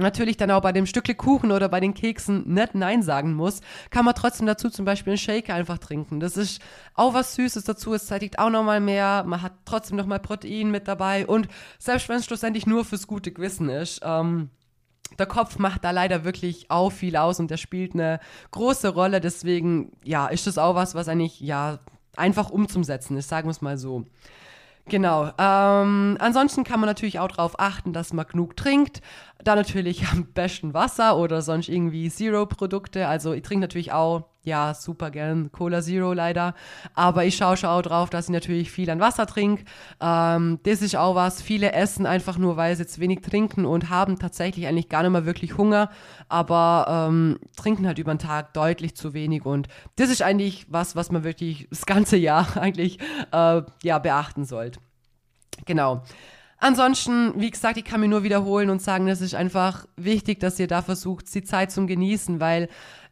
natürlich 0.02 0.36
dann 0.36 0.50
auch 0.50 0.62
bei 0.62 0.72
dem 0.72 0.86
Stückle 0.86 1.14
Kuchen 1.14 1.52
oder 1.52 1.68
bei 1.68 1.80
den 1.80 1.94
Keksen 1.94 2.52
nicht 2.52 2.74
Nein 2.74 3.02
sagen 3.02 3.34
muss, 3.34 3.60
kann 3.90 4.04
man 4.04 4.14
trotzdem 4.14 4.46
dazu 4.46 4.70
zum 4.70 4.84
Beispiel 4.84 5.12
einen 5.12 5.18
Shake 5.18 5.50
einfach 5.50 5.78
trinken. 5.78 6.20
Das 6.20 6.36
ist 6.36 6.60
auch 6.94 7.14
was 7.14 7.34
Süßes 7.34 7.64
dazu, 7.64 7.94
es 7.94 8.06
zeitigt 8.06 8.38
auch 8.38 8.50
nochmal 8.50 8.80
mehr, 8.80 9.24
man 9.26 9.42
hat 9.42 9.52
trotzdem 9.64 9.96
nochmal 9.96 10.20
Protein 10.20 10.70
mit 10.70 10.88
dabei 10.88 11.26
und 11.26 11.48
selbst 11.78 12.08
wenn 12.08 12.16
es 12.16 12.24
schlussendlich 12.24 12.66
nur 12.66 12.84
fürs 12.84 13.06
gute 13.06 13.32
Gewissen 13.32 13.68
ist, 13.68 14.00
ähm, 14.02 14.50
der 15.18 15.26
Kopf 15.26 15.58
macht 15.58 15.84
da 15.84 15.90
leider 15.90 16.24
wirklich 16.24 16.70
auch 16.70 16.90
viel 16.90 17.16
aus 17.16 17.40
und 17.40 17.50
der 17.50 17.56
spielt 17.56 17.94
eine 17.94 18.20
große 18.50 18.88
Rolle, 18.88 19.20
deswegen, 19.20 19.92
ja, 20.04 20.26
ist 20.26 20.46
das 20.46 20.58
auch 20.58 20.74
was, 20.74 20.94
was 20.94 21.08
eigentlich, 21.08 21.40
ja, 21.40 21.78
einfach 22.16 22.50
umzusetzen 22.50 23.16
ist, 23.16 23.28
sagen 23.28 23.46
wir 23.46 23.52
es 23.52 23.62
mal 23.62 23.78
so. 23.78 24.04
Genau. 24.88 25.30
Ähm, 25.38 26.16
ansonsten 26.18 26.64
kann 26.64 26.80
man 26.80 26.88
natürlich 26.88 27.18
auch 27.18 27.28
darauf 27.28 27.60
achten, 27.60 27.92
dass 27.92 28.12
man 28.12 28.26
genug 28.26 28.56
trinkt. 28.56 29.02
Da 29.44 29.54
natürlich 29.54 30.08
am 30.12 30.26
besten 30.32 30.74
Wasser 30.74 31.16
oder 31.16 31.42
sonst 31.42 31.68
irgendwie 31.68 32.10
Zero-Produkte. 32.10 33.06
Also 33.06 33.32
ich 33.32 33.42
trinke 33.42 33.62
natürlich 33.62 33.92
auch, 33.92 34.24
ja, 34.42 34.72
super 34.74 35.10
gern 35.10 35.52
Cola 35.52 35.82
Zero 35.82 36.12
leider. 36.12 36.54
Aber 36.94 37.24
ich 37.24 37.36
schaue 37.36 37.56
schon 37.56 37.70
auch 37.70 37.82
drauf, 37.82 38.10
dass 38.10 38.26
ich 38.26 38.32
natürlich 38.32 38.70
viel 38.70 38.88
an 38.90 39.00
Wasser 39.00 39.26
trinke. 39.26 39.64
Ähm, 40.00 40.58
das 40.62 40.82
ist 40.82 40.96
auch 40.96 41.14
was. 41.14 41.42
Viele 41.42 41.72
essen 41.72 42.06
einfach 42.06 42.38
nur, 42.38 42.56
weil 42.56 42.74
sie 42.74 42.82
jetzt 42.82 42.98
wenig 42.98 43.20
trinken 43.20 43.66
und 43.66 43.90
haben 43.90 44.18
tatsächlich 44.18 44.66
eigentlich 44.66 44.88
gar 44.88 45.02
nicht 45.02 45.12
mehr 45.12 45.26
wirklich 45.26 45.56
Hunger. 45.56 45.90
Aber 46.28 47.08
ähm, 47.08 47.38
trinken 47.56 47.86
halt 47.86 47.98
über 47.98 48.14
den 48.14 48.20
Tag 48.20 48.54
deutlich 48.54 48.94
zu 48.94 49.12
wenig. 49.12 49.44
Und 49.44 49.68
das 49.96 50.10
ist 50.10 50.22
eigentlich 50.22 50.66
was, 50.70 50.96
was 50.96 51.10
man 51.10 51.24
wirklich 51.24 51.68
das 51.70 51.84
ganze 51.86 52.16
Jahr 52.16 52.56
eigentlich 52.56 52.98
äh, 53.32 53.62
ja, 53.82 53.98
beachten 53.98 54.44
sollte. 54.44 54.80
Genau. 55.66 56.02
Ansonsten, 56.60 57.40
wie 57.40 57.50
gesagt, 57.50 57.76
ich 57.76 57.84
kann 57.84 58.00
mir 58.00 58.08
nur 58.08 58.24
wiederholen 58.24 58.68
und 58.68 58.82
sagen, 58.82 59.06
es 59.06 59.20
ist 59.20 59.36
einfach 59.36 59.86
wichtig, 59.96 60.40
dass 60.40 60.58
ihr 60.58 60.66
da 60.66 60.82
versucht, 60.82 61.32
die 61.32 61.44
Zeit 61.44 61.70
zum 61.70 61.86
Genießen, 61.86 62.40
weil 62.40 62.68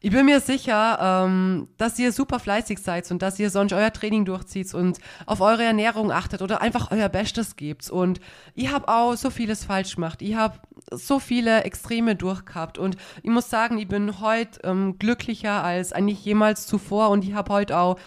ich 0.07 0.13
bin 0.13 0.25
mir 0.25 0.39
sicher, 0.39 1.25
ähm, 1.27 1.67
dass 1.79 1.99
ihr 1.99 2.13
super 2.13 2.39
fleißig 2.39 2.79
seid 2.79 3.11
und 3.11 3.23
dass 3.23 3.41
ihr 3.41 3.51
sonst 3.51 3.73
euer 3.73 3.93
Training 3.93 4.25
durchzieht 4.25 4.73
und 4.73 5.01
auf 5.27 5.41
eure 5.41 5.65
Ernährung 5.65 6.13
achtet 6.13 6.43
oder 6.43 6.61
einfach 6.61 6.93
euer 6.93 7.09
Bestes 7.09 7.57
gebt. 7.57 7.91
Und 7.91 8.21
ich 8.55 8.71
habe 8.73 8.87
auch 8.87 9.17
so 9.17 9.31
vieles 9.31 9.65
falsch 9.65 9.97
gemacht. 9.97 10.23
Ich 10.23 10.37
habe 10.37 10.61
so 10.93 11.19
viele 11.19 11.65
Extreme 11.65 12.15
durchgehabt 12.15 12.79
und 12.79 12.97
ich 13.25 13.31
muss 13.31 13.51
sagen, 13.51 13.79
ich 13.79 13.89
bin 13.89 14.21
heute 14.21 14.61
ähm, 14.63 14.97
glücklicher 14.97 15.65
als 15.65 15.93
eigentlich 15.93 16.25
jemals 16.25 16.69
zuvor 16.69 17.11
und 17.11 17.25
ich 17.25 17.35
habe 17.35 17.53
heute 17.53 17.77
auch 17.77 17.99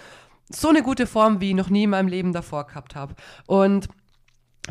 so 0.47 0.69
eine 0.69 0.83
gute 0.83 1.05
Form, 1.05 1.41
wie 1.41 1.49
ich 1.49 1.55
noch 1.55 1.69
nie 1.69 1.83
in 1.83 1.89
meinem 1.89 2.07
Leben 2.07 2.31
davor 2.31 2.65
gehabt 2.65 2.95
habe. 2.95 3.13
Und 3.45 3.89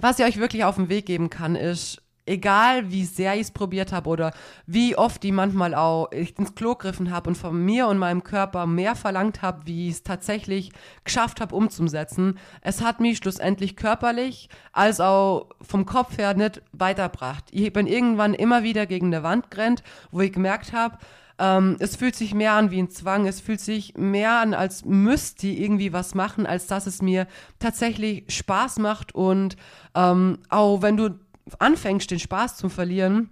was 0.01 0.19
ich 0.19 0.25
euch 0.25 0.39
wirklich 0.39 0.65
auf 0.65 0.77
den 0.77 0.89
Weg 0.89 1.05
geben 1.05 1.29
kann, 1.29 1.57
ist, 1.57 2.01
egal 2.29 2.91
wie 2.91 3.05
sehr 3.05 3.35
ich 3.35 3.43
es 3.43 3.51
probiert 3.51 3.93
habe 3.93 4.09
oder 4.09 4.33
wie 4.67 4.97
oft 4.97 5.25
ich 5.25 5.33
manchmal 5.33 5.75
auch 5.75 6.11
ins 6.11 6.55
Klo 6.55 6.75
griffen 6.75 7.11
habe 7.11 7.31
und 7.31 7.37
von 7.37 7.65
mir 7.65 7.89
und 7.89 7.99
meinem 7.99 8.23
Körper 8.23 8.67
mehr 8.67 8.95
verlangt 8.95 9.43
habe, 9.43 9.67
wie 9.67 9.89
ich 9.89 9.95
es 9.95 10.03
tatsächlich 10.03 10.71
geschafft 11.05 11.41
habe 11.41 11.55
umzusetzen, 11.55 12.39
es 12.61 12.83
hat 12.83 13.01
mich 13.01 13.19
schlussendlich 13.19 13.77
körperlich 13.77 14.49
als 14.73 15.01
auch 15.01 15.49
vom 15.61 15.87
Kopf 15.87 16.19
her 16.19 16.35
nicht 16.35 16.63
weitergebracht. 16.73 17.45
Ich 17.51 17.73
bin 17.73 17.87
irgendwann 17.87 18.35
immer 18.35 18.63
wieder 18.63 18.87
gegen 18.87 19.07
eine 19.07 19.23
Wand 19.23 19.51
gerannt, 19.51 19.83
wo 20.11 20.21
ich 20.21 20.33
gemerkt 20.33 20.73
habe, 20.73 20.99
ähm, 21.39 21.77
es 21.79 21.97
fühlt 21.97 22.17
sich 22.17 22.35
mehr 22.35 22.53
an 22.55 22.71
wie 22.71 22.83
ein 22.83 22.91
Zwang, 22.91 23.27
es 23.27 23.41
fühlt 23.41 23.61
sich 23.61 23.97
mehr 23.97 24.41
an, 24.41 24.55
als 24.55 24.85
müsste 24.85 25.47
ich 25.47 25.61
irgendwie 25.61 25.93
was 25.93 26.15
machen, 26.15 26.47
als 26.47 26.67
dass 26.67 26.87
es 26.87 27.01
mir 27.01 27.27
tatsächlich 27.61 28.25
Spaß 28.29 28.81
macht. 28.81 29.15
Und 29.15 29.57
ähm, 29.95 30.39
auch 30.49 30.83
wenn 30.83 30.97
du 30.97 31.19
anfängst, 31.59 32.11
den 32.11 32.19
Spaß 32.19 32.57
zu 32.57 32.69
verlieren, 32.69 33.31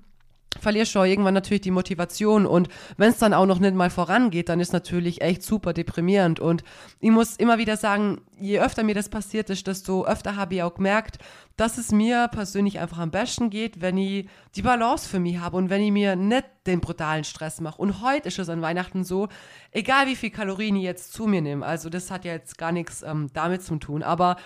verlierst 0.60 0.94
du 0.94 1.00
irgendwann 1.00 1.34
natürlich 1.34 1.62
die 1.62 1.70
Motivation. 1.70 2.46
Und 2.46 2.68
wenn 2.96 3.10
es 3.10 3.18
dann 3.18 3.34
auch 3.34 3.46
noch 3.46 3.58
nicht 3.58 3.74
mal 3.74 3.90
vorangeht, 3.90 4.48
dann 4.48 4.60
ist 4.60 4.72
natürlich 4.72 5.20
echt 5.20 5.42
super 5.42 5.72
deprimierend. 5.72 6.40
Und 6.40 6.62
ich 7.00 7.10
muss 7.10 7.36
immer 7.36 7.58
wieder 7.58 7.76
sagen, 7.76 8.20
je 8.38 8.60
öfter 8.60 8.82
mir 8.82 8.94
das 8.94 9.08
passiert 9.08 9.50
ist, 9.50 9.66
desto 9.66 10.06
öfter 10.06 10.36
habe 10.36 10.54
ich 10.54 10.62
auch 10.62 10.74
gemerkt, 10.74 11.18
dass 11.56 11.78
es 11.78 11.90
mir 11.90 12.28
persönlich 12.28 12.78
einfach 12.78 12.98
am 12.98 13.10
besten 13.10 13.48
geht, 13.48 13.80
wenn 13.80 13.96
ich 13.96 14.28
die 14.54 14.62
Balance 14.62 15.08
für 15.08 15.20
mich 15.20 15.38
habe 15.38 15.56
und 15.56 15.70
wenn 15.70 15.80
ich 15.80 15.92
mir 15.92 16.16
nicht 16.16 16.44
den 16.66 16.80
brutalen 16.80 17.24
Stress 17.24 17.60
mache. 17.60 17.80
Und 17.80 18.02
heute 18.02 18.28
ist 18.28 18.38
es 18.38 18.48
an 18.48 18.60
Weihnachten 18.60 19.04
so, 19.04 19.28
egal 19.72 20.06
wie 20.06 20.16
viel 20.16 20.30
Kalorien 20.30 20.76
ich 20.76 20.82
jetzt 20.82 21.12
zu 21.12 21.26
mir 21.26 21.40
nehme, 21.40 21.64
also 21.64 21.88
das 21.88 22.10
hat 22.10 22.24
ja 22.24 22.32
jetzt 22.32 22.58
gar 22.58 22.72
nichts 22.72 23.02
ähm, 23.02 23.28
damit 23.32 23.62
zu 23.62 23.76
tun, 23.76 24.02
aber 24.02 24.36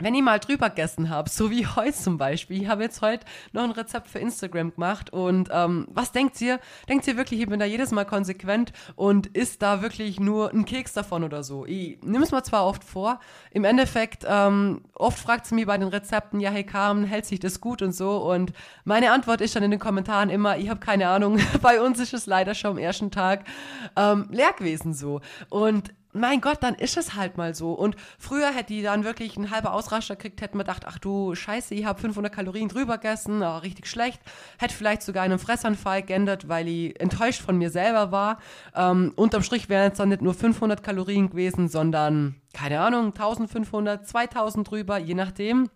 wenn 0.00 0.14
ich 0.14 0.22
mal 0.22 0.38
drüber 0.38 0.68
gegessen 0.68 1.10
habe, 1.10 1.30
so 1.30 1.50
wie 1.50 1.66
heute 1.76 1.96
zum 1.96 2.18
Beispiel, 2.18 2.62
ich 2.62 2.68
habe 2.68 2.82
jetzt 2.82 3.02
heute 3.02 3.24
noch 3.52 3.64
ein 3.64 3.70
Rezept 3.70 4.08
für 4.08 4.18
Instagram 4.18 4.74
gemacht 4.74 5.12
und 5.12 5.48
ähm, 5.52 5.86
was 5.90 6.12
denkt 6.12 6.40
ihr? 6.40 6.60
Denkt 6.88 7.06
ihr 7.06 7.16
wirklich, 7.16 7.40
ich 7.40 7.48
bin 7.48 7.58
da 7.58 7.66
jedes 7.66 7.90
Mal 7.92 8.04
konsequent 8.04 8.72
und 8.94 9.28
isst 9.28 9.62
da 9.62 9.82
wirklich 9.82 10.20
nur 10.20 10.52
ein 10.52 10.64
Keks 10.64 10.92
davon 10.92 11.24
oder 11.24 11.42
so? 11.42 11.64
Ich 11.66 12.00
nehme 12.02 12.24
es 12.24 12.32
mir 12.32 12.42
zwar 12.42 12.66
oft 12.66 12.84
vor, 12.84 13.20
im 13.50 13.64
Endeffekt, 13.64 14.24
ähm, 14.28 14.82
oft 14.94 15.18
fragt 15.18 15.46
sie 15.46 15.54
mich 15.54 15.66
bei 15.66 15.78
den 15.78 15.88
Rezepten, 15.88 16.40
ja 16.40 16.50
hey 16.50 16.64
Carmen, 16.64 17.04
hält 17.04 17.26
sich 17.26 17.40
das 17.40 17.60
gut 17.60 17.82
und 17.82 17.92
so 17.92 18.18
und 18.30 18.52
meine 18.84 19.12
Antwort 19.12 19.40
ist 19.40 19.56
dann 19.56 19.62
in 19.62 19.70
den 19.70 19.80
Kommentaren 19.80 20.30
immer, 20.30 20.58
ich 20.58 20.68
habe 20.68 20.80
keine 20.80 21.08
Ahnung, 21.08 21.38
bei 21.62 21.80
uns 21.80 21.98
ist 21.98 22.14
es 22.14 22.26
leider 22.26 22.54
schon 22.54 22.72
am 22.72 22.78
ersten 22.78 23.10
Tag 23.10 23.44
ähm, 23.96 24.28
leer 24.30 24.52
gewesen 24.52 24.92
so 24.92 25.20
und 25.48 25.92
mein 26.18 26.40
Gott, 26.40 26.58
dann 26.62 26.74
ist 26.74 26.96
es 26.96 27.14
halt 27.14 27.36
mal 27.36 27.54
so. 27.54 27.72
Und 27.72 27.96
früher 28.18 28.52
hätte 28.52 28.72
die 28.72 28.82
dann 28.82 29.04
wirklich 29.04 29.36
einen 29.36 29.50
halben 29.50 29.68
Ausraster 29.68 30.16
gekriegt, 30.16 30.40
hätten 30.40 30.58
wir 30.58 30.64
gedacht, 30.64 30.84
ach 30.86 30.98
du 30.98 31.34
Scheiße, 31.34 31.74
ich 31.74 31.84
habe 31.84 32.00
500 32.00 32.32
Kalorien 32.32 32.68
drüber 32.68 32.98
gegessen, 32.98 33.42
oh, 33.42 33.58
richtig 33.58 33.86
schlecht. 33.86 34.20
Hätte 34.58 34.74
vielleicht 34.74 35.02
sogar 35.02 35.22
einen 35.24 35.38
Fressanfall 35.38 36.02
geändert, 36.02 36.48
weil 36.48 36.68
ich 36.68 37.00
enttäuscht 37.00 37.42
von 37.42 37.58
mir 37.58 37.70
selber 37.70 38.12
war. 38.12 38.38
Ähm, 38.74 39.12
unterm 39.16 39.42
Strich 39.42 39.68
wären 39.68 39.92
es 39.92 39.98
dann 39.98 40.08
nicht 40.08 40.22
nur 40.22 40.34
500 40.34 40.82
Kalorien 40.82 41.30
gewesen, 41.30 41.68
sondern, 41.68 42.36
keine 42.52 42.80
Ahnung, 42.80 43.06
1500, 43.06 44.06
2000 44.06 44.70
drüber, 44.70 44.98
je 44.98 45.14
nachdem. 45.14 45.70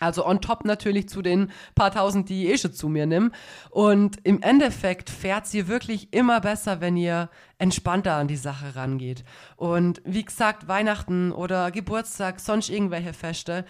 Also 0.00 0.24
on 0.26 0.40
top 0.40 0.64
natürlich 0.64 1.08
zu 1.08 1.22
den 1.22 1.50
paar 1.74 1.90
tausend, 1.90 2.28
die 2.28 2.46
ich 2.46 2.52
eh 2.52 2.58
schon 2.58 2.72
zu 2.72 2.88
mir 2.88 3.06
nehme. 3.06 3.30
Und 3.70 4.18
im 4.24 4.42
Endeffekt 4.42 5.10
fährt 5.10 5.46
sie 5.46 5.68
wirklich 5.68 6.12
immer 6.12 6.40
besser, 6.40 6.80
wenn 6.80 6.96
ihr 6.96 7.30
entspannter 7.58 8.14
an 8.14 8.28
die 8.28 8.36
Sache 8.36 8.76
rangeht. 8.76 9.24
Und 9.56 10.00
wie 10.04 10.24
gesagt, 10.24 10.68
Weihnachten 10.68 11.32
oder 11.32 11.70
Geburtstag, 11.70 12.40
sonst 12.40 12.70
irgendwelche 12.70 13.12
Feste, 13.12 13.64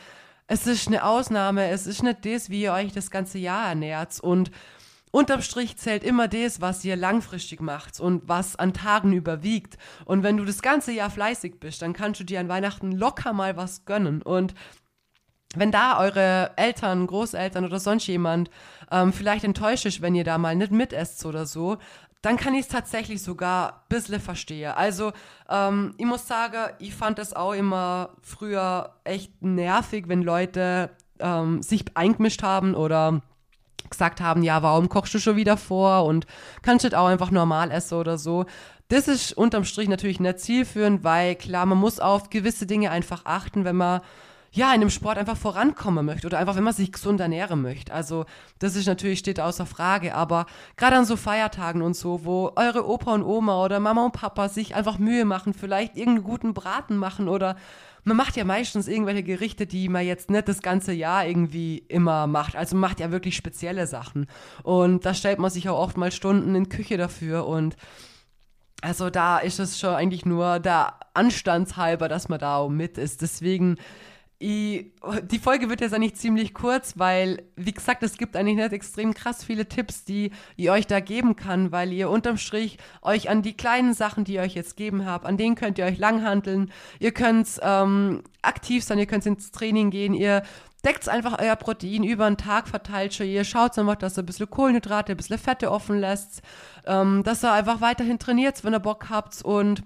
es 0.47 0.67
ist 0.67 0.89
eine 0.89 1.05
Ausnahme, 1.05 1.69
es 1.69 1.87
ist 1.87 2.03
nicht 2.03 2.25
das, 2.25 2.49
wie 2.49 2.63
ihr 2.63 2.73
euch 2.73 2.93
das 2.93 3.11
ganze 3.11 3.39
Jahr 3.39 3.69
ernährt. 3.69 4.19
Und 4.21 4.51
unterm 5.11 5.43
Strich 5.43 5.77
zählt 5.77 6.03
immer 6.03 6.27
das, 6.27 6.61
was 6.61 6.85
ihr 6.85 6.97
langfristig 6.97 7.61
macht 7.61 8.01
und 8.01 8.29
was 8.29 8.57
an 8.57 8.73
Tagen 8.73 9.13
überwiegt. 9.13 9.77
Und 10.05 10.23
wenn 10.23 10.39
du 10.39 10.45
das 10.45 10.63
ganze 10.63 10.93
Jahr 10.93 11.11
fleißig 11.11 11.61
bist, 11.61 11.83
dann 11.83 11.93
kannst 11.93 12.21
du 12.21 12.25
dir 12.25 12.41
an 12.41 12.49
Weihnachten 12.49 12.93
locker 12.93 13.33
mal 13.35 13.57
was 13.57 13.85
gönnen. 13.85 14.23
Und 14.23 14.55
wenn 15.55 15.73
da 15.73 15.99
eure 15.99 16.53
Eltern, 16.57 17.07
Großeltern 17.07 17.65
oder 17.65 17.81
sonst 17.81 18.07
jemand 18.07 18.51
ähm, 18.91 19.13
vielleicht 19.13 19.45
enttäuscht 19.45 19.87
ist, 19.87 20.03
wenn 20.03 20.15
ihr 20.15 20.25
da 20.25 20.39
mal 20.39 20.55
nicht 20.55 20.73
mitesst 20.73 21.25
oder 21.25 21.47
so, 21.47 21.79
dann 22.23 22.37
kann 22.37 22.55
ich 22.55 22.63
es 22.63 22.69
tatsächlich 22.69 23.23
sogar 23.23 23.73
ein 23.73 23.81
bisschen 23.89 24.21
verstehen. 24.21 24.73
Also, 24.73 25.13
ähm, 25.49 25.95
ich 25.99 26.07
muss 26.07 26.27
sagen, 26.27 26.73
ich 26.79 26.95
fand 26.95 27.19
es 27.19 27.35
auch 27.35 27.53
immer 27.53 28.11
früher 28.23 28.95
echt 29.05 29.41
nervig, 29.41 30.09
wenn 30.09 30.23
Leute 30.23 30.91
ähm, 31.21 31.63
sich 31.63 31.85
eingemischt 31.95 32.43
haben 32.43 32.75
oder 32.75 33.23
gesagt 33.89 34.21
haben, 34.21 34.43
ja, 34.43 34.63
warum 34.63 34.89
kochst 34.89 35.15
du 35.15 35.19
schon 35.19 35.37
wieder 35.37 35.57
vor 35.57 36.05
und 36.05 36.27
kannst 36.63 36.85
du 36.85 36.99
auch 36.99 37.07
einfach 37.07 37.31
normal 37.31 37.71
essen 37.71 37.95
oder 37.95 38.19
so. 38.19 38.45
Das 38.89 39.07
ist 39.07 39.33
unterm 39.33 39.65
Strich 39.65 39.89
natürlich 39.89 40.21
nicht 40.21 40.41
zielführend, 40.41 41.05
weil 41.05 41.37
klar, 41.37 41.67
man 41.67 41.79
muss 41.79 42.01
auf 42.01 42.31
gewisse 42.31 42.67
Dinge 42.67 42.91
einfach 42.91 43.23
achten, 43.25 43.65
wenn 43.65 43.77
man 43.77 44.01
ja, 44.51 44.73
in 44.75 44.81
dem 44.81 44.91
Sport 44.91 45.19
einfach 45.19 45.37
vorankommen 45.37 46.07
möchte 46.07 46.27
oder 46.27 46.39
einfach, 46.39 46.57
wenn 46.57 46.65
man 46.65 46.73
sich 46.73 46.93
gesund 46.93 47.21
ernähren 47.21 47.61
möchte. 47.61 47.93
Also, 47.93 48.25
das 48.59 48.77
ist 48.77 48.87
natürlich, 48.87 49.19
steht 49.19 49.41
außer 49.41 49.67
Frage, 49.67 50.15
aber 50.15 50.47
gerade 50.77 50.97
an 50.97 51.05
so 51.05 51.17
Feiertagen 51.17 51.83
und 51.83 51.95
so, 51.95 52.25
wo 52.25 52.53
eure 52.57 52.89
Opa 52.89 53.15
und 53.15 53.23
Oma 53.23 53.63
oder 53.65 53.79
Mama 53.81 54.05
und 54.05 54.13
Papa 54.13 54.49
sich 54.49 54.75
einfach 54.75 54.99
Mühe 54.99 55.25
machen, 55.25 55.53
vielleicht 55.53 55.97
irgendeinen 55.97 56.25
guten 56.25 56.55
Braten 56.55 56.97
machen 56.97 57.29
oder 57.29 57.57
man 58.05 58.17
macht 58.17 58.37
ja 58.37 58.45
meistens 58.45 58.89
irgendwelche 58.89 59.23
Gerichte, 59.23 59.67
die 59.67 59.89
man 59.89 60.07
jetzt 60.07 60.31
nicht 60.31 60.49
das 60.49 60.63
ganze 60.63 60.93
Jahr 60.93 61.27
irgendwie 61.27 61.79
immer 61.89 62.27
macht. 62.27 62.57
Also 62.57 62.75
man 62.75 62.89
macht 62.89 63.01
ja 63.01 63.11
wirklich 63.11 63.37
spezielle 63.37 63.87
Sachen. 63.87 64.27
Und 64.63 65.05
da 65.05 65.13
stellt 65.13 65.39
man 65.39 65.51
sich 65.51 65.69
auch 65.69 65.79
oft 65.79 65.99
mal 65.99 66.11
Stunden 66.11 66.55
in 66.55 66.71
Küche 66.71 66.97
dafür 66.97 67.47
und 67.47 67.77
also 68.81 69.11
da 69.11 69.39
ist 69.39 69.59
es 69.59 69.79
schon 69.79 69.95
eigentlich 69.95 70.25
nur 70.25 70.61
der 70.61 70.95
Anstandshalber, 71.13 72.09
dass 72.09 72.29
man 72.29 72.39
da 72.39 72.59
auch 72.59 72.69
mit 72.69 72.97
ist. 72.97 73.23
Deswegen 73.23 73.77
ich, 74.40 74.92
die 75.24 75.40
Folge 75.40 75.68
wird 75.68 75.81
jetzt 75.81 75.94
eigentlich 75.94 76.14
ziemlich 76.14 76.55
kurz, 76.55 76.96
weil, 76.96 77.42
wie 77.57 77.72
gesagt, 77.72 78.05
es 78.05 78.18
gibt 78.18 78.37
eigentlich 78.37 78.57
nicht 78.57 78.72
extrem 78.72 79.12
krass 79.12 79.42
viele 79.42 79.68
Tipps, 79.68 80.05
die 80.05 80.31
ich 80.57 80.70
euch 80.70 80.87
da 80.87 81.01
geben 81.01 81.35
kann, 81.35 81.72
weil 81.72 81.92
ihr 81.92 82.09
unterm 82.09 82.37
Strich 82.37 82.79
euch 83.03 83.31
an 83.31 83.42
die 83.42 83.57
kleinen 83.57 83.94
Sachen, 83.94 84.22
die 84.22 84.35
ich 84.35 84.40
euch 84.40 84.55
jetzt 84.55 84.77
gegeben 84.77 85.05
habe, 85.05 85.27
an 85.27 85.38
denen 85.38 85.57
könnt 85.57 85.79
ihr 85.79 85.87
euch 85.87 85.98
langhandeln. 85.98 86.70
Ihr 87.01 87.11
könnt 87.11 87.48
ähm, 87.62 88.22
aktiv 88.40 88.85
sein, 88.85 89.01
ihr 89.01 89.07
könnt 89.07 89.27
ins 89.27 89.51
Training 89.51 89.90
gehen, 89.90 90.14
ihr 90.14 90.44
deckt 90.85 91.09
einfach 91.09 91.40
euer 91.40 91.57
Protein 91.57 92.05
über 92.05 92.31
den 92.31 92.37
Tag 92.37 92.68
verteilt 92.68 93.14
schon. 93.14 93.27
Ihr 93.27 93.42
schaut 93.42 93.77
einfach, 93.77 93.96
dass 93.96 94.16
ihr 94.16 94.22
ein 94.22 94.27
bisschen 94.27 94.48
Kohlenhydrate, 94.48 95.12
ein 95.12 95.16
bisschen 95.16 95.38
Fette 95.38 95.72
offen 95.72 95.98
lässt, 95.98 96.42
ähm, 96.87 97.24
dass 97.24 97.42
ihr 97.42 97.53
einfach 97.53 97.81
weiterhin 97.81 98.20
trainiert, 98.20 98.62
wenn 98.62 98.74
ihr 98.74 98.79
Bock 98.79 99.11
habt 99.11 99.42
und 99.42 99.83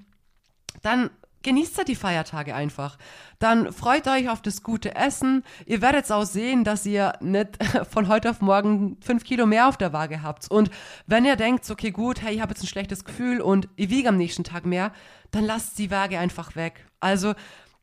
dann 0.82 1.08
genießt 1.42 1.78
ihr 1.78 1.84
die 1.84 1.96
Feiertage 1.96 2.54
einfach. 2.54 2.98
Dann 3.38 3.72
freut 3.72 4.06
euch 4.08 4.28
auf 4.28 4.42
das 4.42 4.62
gute 4.62 4.94
Essen. 4.94 5.44
Ihr 5.66 5.82
werdet 5.82 6.10
auch 6.10 6.24
sehen, 6.24 6.64
dass 6.64 6.86
ihr 6.86 7.14
nicht 7.20 7.58
von 7.90 8.08
heute 8.08 8.30
auf 8.30 8.40
morgen 8.40 8.96
fünf 9.00 9.24
Kilo 9.24 9.46
mehr 9.46 9.68
auf 9.68 9.76
der 9.76 9.92
Waage 9.92 10.22
habt. 10.22 10.50
Und 10.50 10.70
wenn 11.06 11.24
ihr 11.24 11.36
denkt, 11.36 11.68
okay, 11.70 11.90
gut, 11.90 12.22
hey, 12.22 12.34
ich 12.34 12.40
habe 12.40 12.52
jetzt 12.52 12.62
ein 12.62 12.68
schlechtes 12.68 13.04
Gefühl 13.04 13.40
und 13.40 13.68
ich 13.76 13.90
wiege 13.90 14.08
am 14.08 14.16
nächsten 14.16 14.44
Tag 14.44 14.66
mehr, 14.66 14.92
dann 15.30 15.44
lasst 15.44 15.78
die 15.78 15.90
Waage 15.90 16.18
einfach 16.18 16.56
weg. 16.56 16.86
Also 17.00 17.34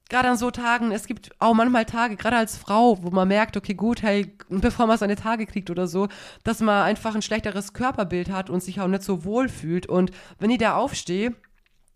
gerade 0.10 0.30
an 0.30 0.38
so 0.38 0.52
Tagen, 0.52 0.91
es 0.91 1.06
gibt 1.06 1.32
auch 1.39 1.54
manchmal 1.54 1.86
Tage, 1.86 2.15
gerade 2.15 2.38
als 2.38 2.58
Frau, 2.58 3.02
wo 3.04 3.12
man 3.12 3.28
merkt, 3.28 3.56
okay, 3.56 3.76
gut, 3.76 4.02
hey, 4.02 4.36
bevor 4.50 4.88
man 4.88 4.98
seine 4.98 5.15
Tage 5.15 5.45
kriegt 5.45 5.69
oder 5.69 5.88
so, 5.88 6.08
dass 6.43 6.60
man 6.60 6.84
einfach 6.84 7.15
ein 7.15 7.22
schlechteres 7.22 7.74
Körperbild 7.74 8.30
hat 8.32 8.50
und 8.50 8.62
sich 8.62 8.82
auch 8.82 8.88
nicht 8.88 9.04
so 9.04 9.24
wohl 9.24 9.48
fühlt. 9.48 9.86
Und 9.86 10.12
wenn 10.39 10.50
ich 10.50 10.58
da 10.58 10.76
aufstehe, 10.76 11.36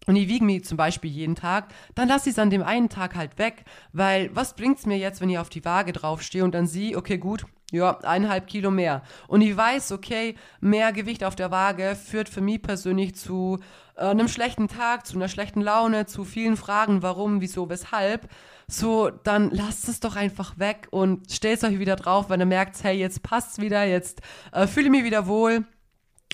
und 0.08 0.16
ich 0.16 0.28
wiege 0.28 0.46
mich 0.46 0.66
zum 0.66 0.78
Beispiel 0.78 1.12
jeden 1.12 1.36
Tag, 1.36 1.74
dann 1.96 2.08
lasse 2.08 2.30
ich 2.30 2.36
es 2.36 2.40
an 2.40 2.50
dem 2.50 2.64
einen 2.64 2.90
Tag 2.90 3.16
halt 3.16 3.38
weg, 3.38 3.66
weil 3.92 4.30
was 4.36 4.56
bringt 4.56 4.80
es 4.80 4.86
mir 4.86 4.98
jetzt, 4.98 5.22
wenn 5.22 5.30
ich 5.30 5.38
auf 5.38 5.50
die 5.50 5.66
Waage 5.66 5.94
draufstehe 5.94 6.44
und 6.44 6.54
dann 6.54 6.68
sehe, 6.68 6.98
okay, 6.98 7.18
gut, 7.18 7.46
ja, 7.74 7.98
eineinhalb 8.02 8.48
Kilo 8.48 8.70
mehr. 8.70 9.02
Und 9.28 9.42
ich 9.42 9.58
weiß, 9.58 9.94
okay, 9.94 10.36
mehr 10.62 10.94
Gewicht 10.94 11.24
auf 11.24 11.36
der 11.36 11.50
Waage 11.50 11.96
führt 11.96 12.30
für 12.30 12.42
mich 12.42 12.62
persönlich 12.62 13.16
zu 13.16 13.60
äh, 13.96 14.06
einem 14.06 14.28
schlechten 14.28 14.68
Tag, 14.68 15.08
zu 15.08 15.16
einer 15.16 15.28
schlechten 15.28 15.62
Laune, 15.62 16.06
zu 16.06 16.24
vielen 16.24 16.56
Fragen, 16.56 17.02
warum, 17.02 17.42
wieso, 17.42 17.70
weshalb. 17.70 18.30
So, 18.68 19.10
dann 19.10 19.50
lasst 19.50 19.90
es 19.90 20.00
doch 20.00 20.16
einfach 20.16 20.60
weg 20.60 20.88
und 20.92 21.32
stellt 21.32 21.64
euch 21.64 21.80
wieder 21.80 21.96
drauf, 21.96 22.30
wenn 22.30 22.40
ihr 22.40 22.46
merkt, 22.46 22.84
hey, 22.84 22.96
jetzt 22.96 23.24
passt's 23.24 23.60
wieder, 23.60 23.84
jetzt 23.86 24.22
äh, 24.52 24.68
fühle 24.68 24.86
ich 24.86 24.92
mich 24.92 25.04
wieder 25.04 25.26
wohl 25.26 25.66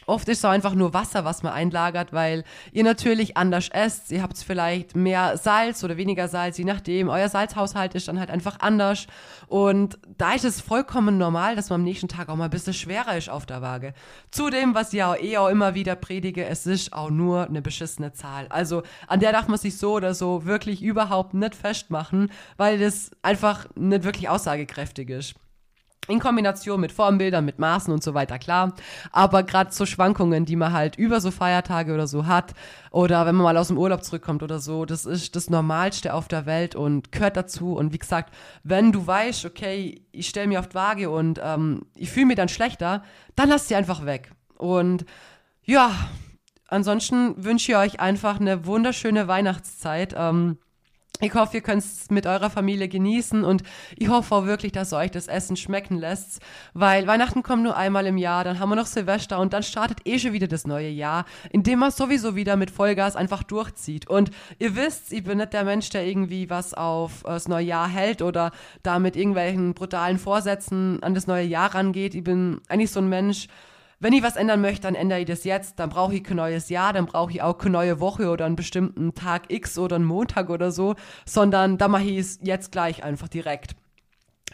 Oft 0.10 0.28
ist 0.28 0.40
es 0.40 0.46
auch 0.46 0.50
einfach 0.50 0.74
nur 0.74 0.94
Wasser, 0.94 1.24
was 1.24 1.44
man 1.44 1.54
einlagert, 1.54 2.14
weil 2.14 2.44
ihr 2.72 2.84
natürlich 2.84 3.38
anders 3.38 3.70
esst. 3.70 4.12
Ihr 4.12 4.24
habt 4.24 4.38
vielleicht 4.40 4.96
mehr 4.96 5.38
Salz 5.38 5.84
oder 5.84 5.98
weniger 5.98 6.28
Salz, 6.28 6.58
je 6.58 6.64
nachdem. 6.64 7.10
Euer 7.10 7.30
Salzhaushalt 7.30 7.94
ist 7.94 8.08
dann 8.08 8.20
halt 8.20 8.32
einfach 8.32 8.60
anders. 8.60 9.06
Und 9.48 10.00
da 10.18 10.34
ist 10.34 10.46
es 10.46 10.62
vollkommen 10.62 11.20
normal, 11.20 11.56
dass 11.56 11.70
man 11.70 11.82
am 11.82 11.84
nächsten 11.84 12.08
Tag 12.08 12.30
auch 12.30 12.36
mal 12.36 12.46
ein 12.46 12.50
bisschen 12.50 12.74
schwerer 12.74 13.18
ist 13.18 13.30
auf 13.30 13.46
der 13.46 13.62
Waage. 13.62 13.94
Zudem, 14.32 14.74
was 14.74 14.94
ich 14.94 15.04
auch 15.04 15.16
eh 15.16 15.38
auch 15.38 15.50
immer 15.50 15.76
wieder 15.76 15.96
predige, 15.96 16.44
es 16.46 16.66
ist 16.66 16.92
auch 16.92 17.12
nur 17.12 17.46
eine 17.46 17.62
beschissene 17.62 18.12
Zahl. 18.12 18.48
Also 18.50 18.82
an 19.08 19.20
der 19.20 19.32
darf 19.32 19.48
man 19.48 19.60
sich 19.60 19.78
so 19.78 19.94
oder 19.94 20.16
so 20.16 20.46
wirklich 20.46 20.82
überhaupt 20.82 21.36
nicht 21.36 21.54
festmachen, 21.54 22.32
weil 22.58 22.80
das 22.80 23.12
einfach 23.22 23.68
nicht 23.76 24.04
wirklich 24.04 24.28
aussagekräftig 24.28 25.12
ist. 25.12 25.36
In 26.10 26.20
Kombination 26.20 26.82
mit 26.82 26.92
Formbildern, 26.92 27.46
mit 27.46 27.60
Maßen 27.60 27.94
und 27.94 28.04
so 28.04 28.16
weiter, 28.16 28.40
klar. 28.40 28.74
Aber 29.12 29.44
gerade 29.44 29.72
so 29.72 29.86
Schwankungen, 29.86 30.44
die 30.44 30.56
man 30.56 30.74
halt 30.74 30.96
über 30.96 31.22
so 31.22 31.30
Feiertage 31.30 31.94
oder 31.94 32.08
so 32.08 32.26
hat, 32.26 32.56
oder 32.90 33.28
wenn 33.28 33.36
man 33.36 33.44
mal 33.44 33.58
aus 33.58 33.68
dem 33.68 33.78
Urlaub 33.78 34.04
zurückkommt 34.04 34.42
oder 34.42 34.58
so, 34.58 34.86
das 34.86 35.06
ist 35.06 35.36
das 35.36 35.52
Normalste 35.52 36.16
auf 36.16 36.28
der 36.28 36.48
Welt 36.48 36.76
und 36.76 37.12
gehört 37.12 37.38
dazu. 37.38 37.76
Und 37.76 37.94
wie 37.94 38.00
gesagt, 38.00 38.34
wenn 38.64 38.92
du 38.92 39.06
weißt, 39.06 39.46
okay, 39.46 40.04
ich 40.12 40.28
stelle 40.28 40.48
mich 40.48 40.58
auf 40.58 40.68
die 40.68 40.76
Waage 40.76 41.12
und 41.12 41.40
ähm, 41.44 41.84
ich 41.96 42.10
fühle 42.10 42.26
mich 42.26 42.38
dann 42.38 42.50
schlechter, 42.50 43.04
dann 43.36 43.50
lass 43.50 43.68
sie 43.68 43.76
einfach 43.76 44.06
weg. 44.08 44.32
Und 44.58 45.06
ja, 45.64 45.92
ansonsten 46.68 47.44
wünsche 47.44 47.72
ich 47.72 47.78
euch 47.78 48.00
einfach 48.00 48.40
eine 48.40 48.66
wunderschöne 48.66 49.28
Weihnachtszeit. 49.28 50.16
Ähm, 50.18 50.58
ich 51.22 51.34
hoffe, 51.34 51.58
ihr 51.58 51.62
könnt 51.62 51.84
es 51.84 52.10
mit 52.10 52.26
eurer 52.26 52.50
Familie 52.50 52.88
genießen 52.88 53.44
und 53.44 53.64
ich 53.98 54.08
hoffe 54.08 54.34
auch 54.34 54.46
wirklich, 54.46 54.72
dass 54.72 54.94
euch 54.94 55.12
das 55.12 55.28
Essen 55.28 55.58
schmecken 55.58 55.98
lässt, 55.98 56.40
weil 56.74 57.08
Weihnachten 57.08 57.44
kommt 57.44 57.64
nur 57.64 57.76
einmal 57.76 58.08
im 58.08 58.18
Jahr, 58.18 58.46
dann 58.46 58.60
haben 58.60 58.70
wir 58.70 58.78
noch 58.78 58.86
Silvester 58.86 59.40
und 59.40 59.52
dann 59.52 59.64
startet 59.64 60.00
eh 60.06 60.18
schon 60.18 60.32
wieder 60.32 60.48
das 60.48 60.66
neue 60.66 60.90
Jahr, 60.90 61.26
in 61.52 61.64
dem 61.64 61.80
man 61.80 61.92
sowieso 61.92 62.36
wieder 62.36 62.56
mit 62.56 62.72
Vollgas 62.72 63.18
einfach 63.18 63.44
durchzieht. 63.44 64.10
Und 64.10 64.32
ihr 64.60 64.78
wisst, 64.78 65.12
ich 65.12 65.26
bin 65.26 65.40
nicht 65.40 65.52
der 65.52 65.66
Mensch, 65.66 65.90
der 65.90 66.08
irgendwie 66.08 66.50
was 66.50 66.74
auf 66.74 67.24
das 67.24 67.50
neue 67.50 67.66
Jahr 67.66 67.90
hält 67.90 68.22
oder 68.22 68.52
da 68.82 68.98
mit 68.98 69.18
irgendwelchen 69.18 69.74
brutalen 69.74 70.20
Vorsätzen 70.20 71.04
an 71.04 71.16
das 71.16 71.28
neue 71.28 71.46
Jahr 71.46 71.76
rangeht. 71.76 72.16
Ich 72.16 72.24
bin 72.24 72.62
eigentlich 72.70 72.92
so 72.92 73.02
ein 73.02 73.10
Mensch, 73.10 73.48
wenn 74.00 74.14
ich 74.14 74.24
was 74.24 74.36
ändern 74.36 74.62
möchte, 74.62 74.84
dann 74.84 74.96
ändere 74.96 75.20
ich 75.20 75.26
das 75.26 75.44
jetzt. 75.44 75.80
Dann 75.80 75.90
brauche 75.90 76.16
ich 76.16 76.24
kein 76.24 76.38
neues 76.38 76.70
Jahr, 76.70 76.94
dann 76.94 77.06
brauche 77.06 77.32
ich 77.32 77.42
auch 77.42 77.58
keine 77.58 77.74
neue 77.74 78.00
Woche 78.00 78.30
oder 78.30 78.46
einen 78.46 78.56
bestimmten 78.56 79.14
Tag 79.14 79.52
X 79.52 79.78
oder 79.78 79.98
einen 79.98 80.06
Montag 80.06 80.50
oder 80.50 80.72
so, 80.72 80.96
sondern 81.26 81.78
da 81.78 81.88
mache 81.88 82.04
ich 82.04 82.18
es 82.18 82.40
jetzt 82.42 82.72
gleich 82.72 83.04
einfach 83.04 83.28
direkt. 83.28 83.76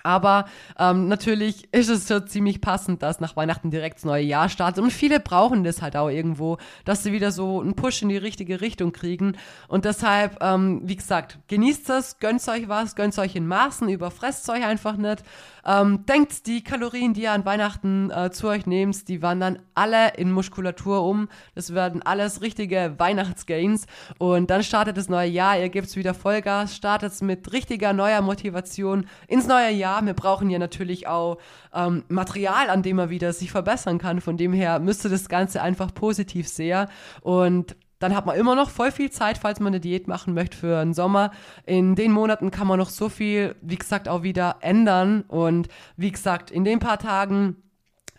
Aber 0.05 0.45
ähm, 0.77 1.07
natürlich 1.07 1.73
ist 1.73 1.89
es 1.89 2.07
so 2.07 2.19
ziemlich 2.19 2.61
passend, 2.61 3.01
dass 3.01 3.19
nach 3.19 3.35
Weihnachten 3.35 3.71
direkt 3.71 3.97
das 3.97 4.05
neue 4.05 4.23
Jahr 4.23 4.49
startet. 4.49 4.83
Und 4.83 4.91
viele 4.91 5.19
brauchen 5.19 5.63
das 5.63 5.81
halt 5.81 5.97
auch 5.97 6.09
irgendwo, 6.09 6.57
dass 6.85 7.01
sie 7.01 7.11
wieder 7.11 7.31
so 7.31 7.59
einen 7.59 7.75
Push 7.75 8.03
in 8.03 8.09
die 8.09 8.17
richtige 8.17 8.61
Richtung 8.61 8.91
kriegen. 8.91 9.35
Und 9.67 9.85
deshalb, 9.85 10.37
ähm, 10.41 10.81
wie 10.83 10.95
gesagt, 10.95 11.39
genießt 11.47 11.89
es, 11.89 12.19
gönnt 12.19 12.47
euch 12.47 12.69
was, 12.69 12.95
gönnt 12.95 13.17
euch 13.17 13.35
in 13.35 13.47
Maßen, 13.47 13.89
überfresst 13.89 14.47
euch 14.49 14.63
einfach 14.63 14.95
nicht. 14.95 15.23
Ähm, 15.65 16.05
denkt, 16.05 16.47
die 16.47 16.63
Kalorien, 16.63 17.13
die 17.13 17.23
ihr 17.23 17.31
an 17.31 17.45
Weihnachten 17.45 18.11
äh, 18.11 18.31
zu 18.31 18.47
euch 18.47 18.65
nehmt, 18.65 19.07
die 19.07 19.21
wandern 19.21 19.59
alle 19.73 20.13
in 20.15 20.31
Muskulatur 20.31 21.03
um. 21.03 21.27
Das 21.55 21.73
werden 21.73 22.01
alles 22.03 22.41
richtige 22.41 22.95
Weihnachtsgains. 22.97 23.87
Und 24.17 24.49
dann 24.49 24.63
startet 24.63 24.97
das 24.97 25.09
neue 25.09 25.29
Jahr, 25.29 25.59
ihr 25.59 25.69
gebt 25.69 25.95
wieder 25.95 26.13
Vollgas, 26.13 26.75
startet 26.75 27.19
mit 27.21 27.51
richtiger 27.51 27.93
neuer 27.93 28.21
Motivation 28.21 29.07
ins 29.27 29.47
neue 29.47 29.71
Jahr. 29.71 30.05
Wir 30.05 30.13
brauchen 30.13 30.49
ja 30.49 30.59
natürlich 30.59 31.07
auch 31.07 31.37
ähm, 31.73 32.03
Material, 32.09 32.69
an 32.69 32.83
dem 32.83 32.97
man 32.97 33.09
wieder 33.09 33.33
sich 33.33 33.51
verbessern 33.51 33.97
kann. 33.97 34.21
Von 34.21 34.37
dem 34.37 34.53
her 34.53 34.79
müsste 34.79 35.09
das 35.09 35.29
Ganze 35.29 35.61
einfach 35.61 35.93
positiv 35.93 36.47
sehen. 36.47 36.87
Und 37.21 37.75
dann 38.05 38.15
hat 38.15 38.27
man 38.27 38.37
immer 38.37 38.53
noch 38.53 38.69
voll 38.69 38.91
viel 38.91 39.09
Zeit, 39.09 39.39
falls 39.39 39.59
man 39.59 39.73
eine 39.73 39.79
Diät 39.79 40.07
machen 40.07 40.35
möchte 40.35 40.55
für 40.55 40.79
den 40.79 40.93
Sommer. 40.93 41.31
In 41.65 41.95
den 41.95 42.11
Monaten 42.11 42.51
kann 42.51 42.67
man 42.67 42.77
noch 42.77 42.91
so 42.91 43.09
viel, 43.09 43.55
wie 43.63 43.77
gesagt, 43.77 44.07
auch 44.07 44.21
wieder 44.21 44.57
ändern. 44.61 45.23
Und 45.27 45.69
wie 45.97 46.11
gesagt, 46.11 46.51
in 46.51 46.63
den 46.63 46.77
paar 46.77 46.99
Tagen 46.99 47.55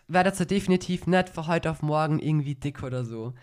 werdet 0.09 0.37
ihr 0.41 0.45
definitiv 0.45 1.07
nicht 1.07 1.29
von 1.29 1.47
heute 1.47 1.71
auf 1.71 1.81
morgen 1.81 2.19
irgendwie 2.19 2.55
dick 2.55 2.83
oder 2.83 3.05
so. 3.05 3.33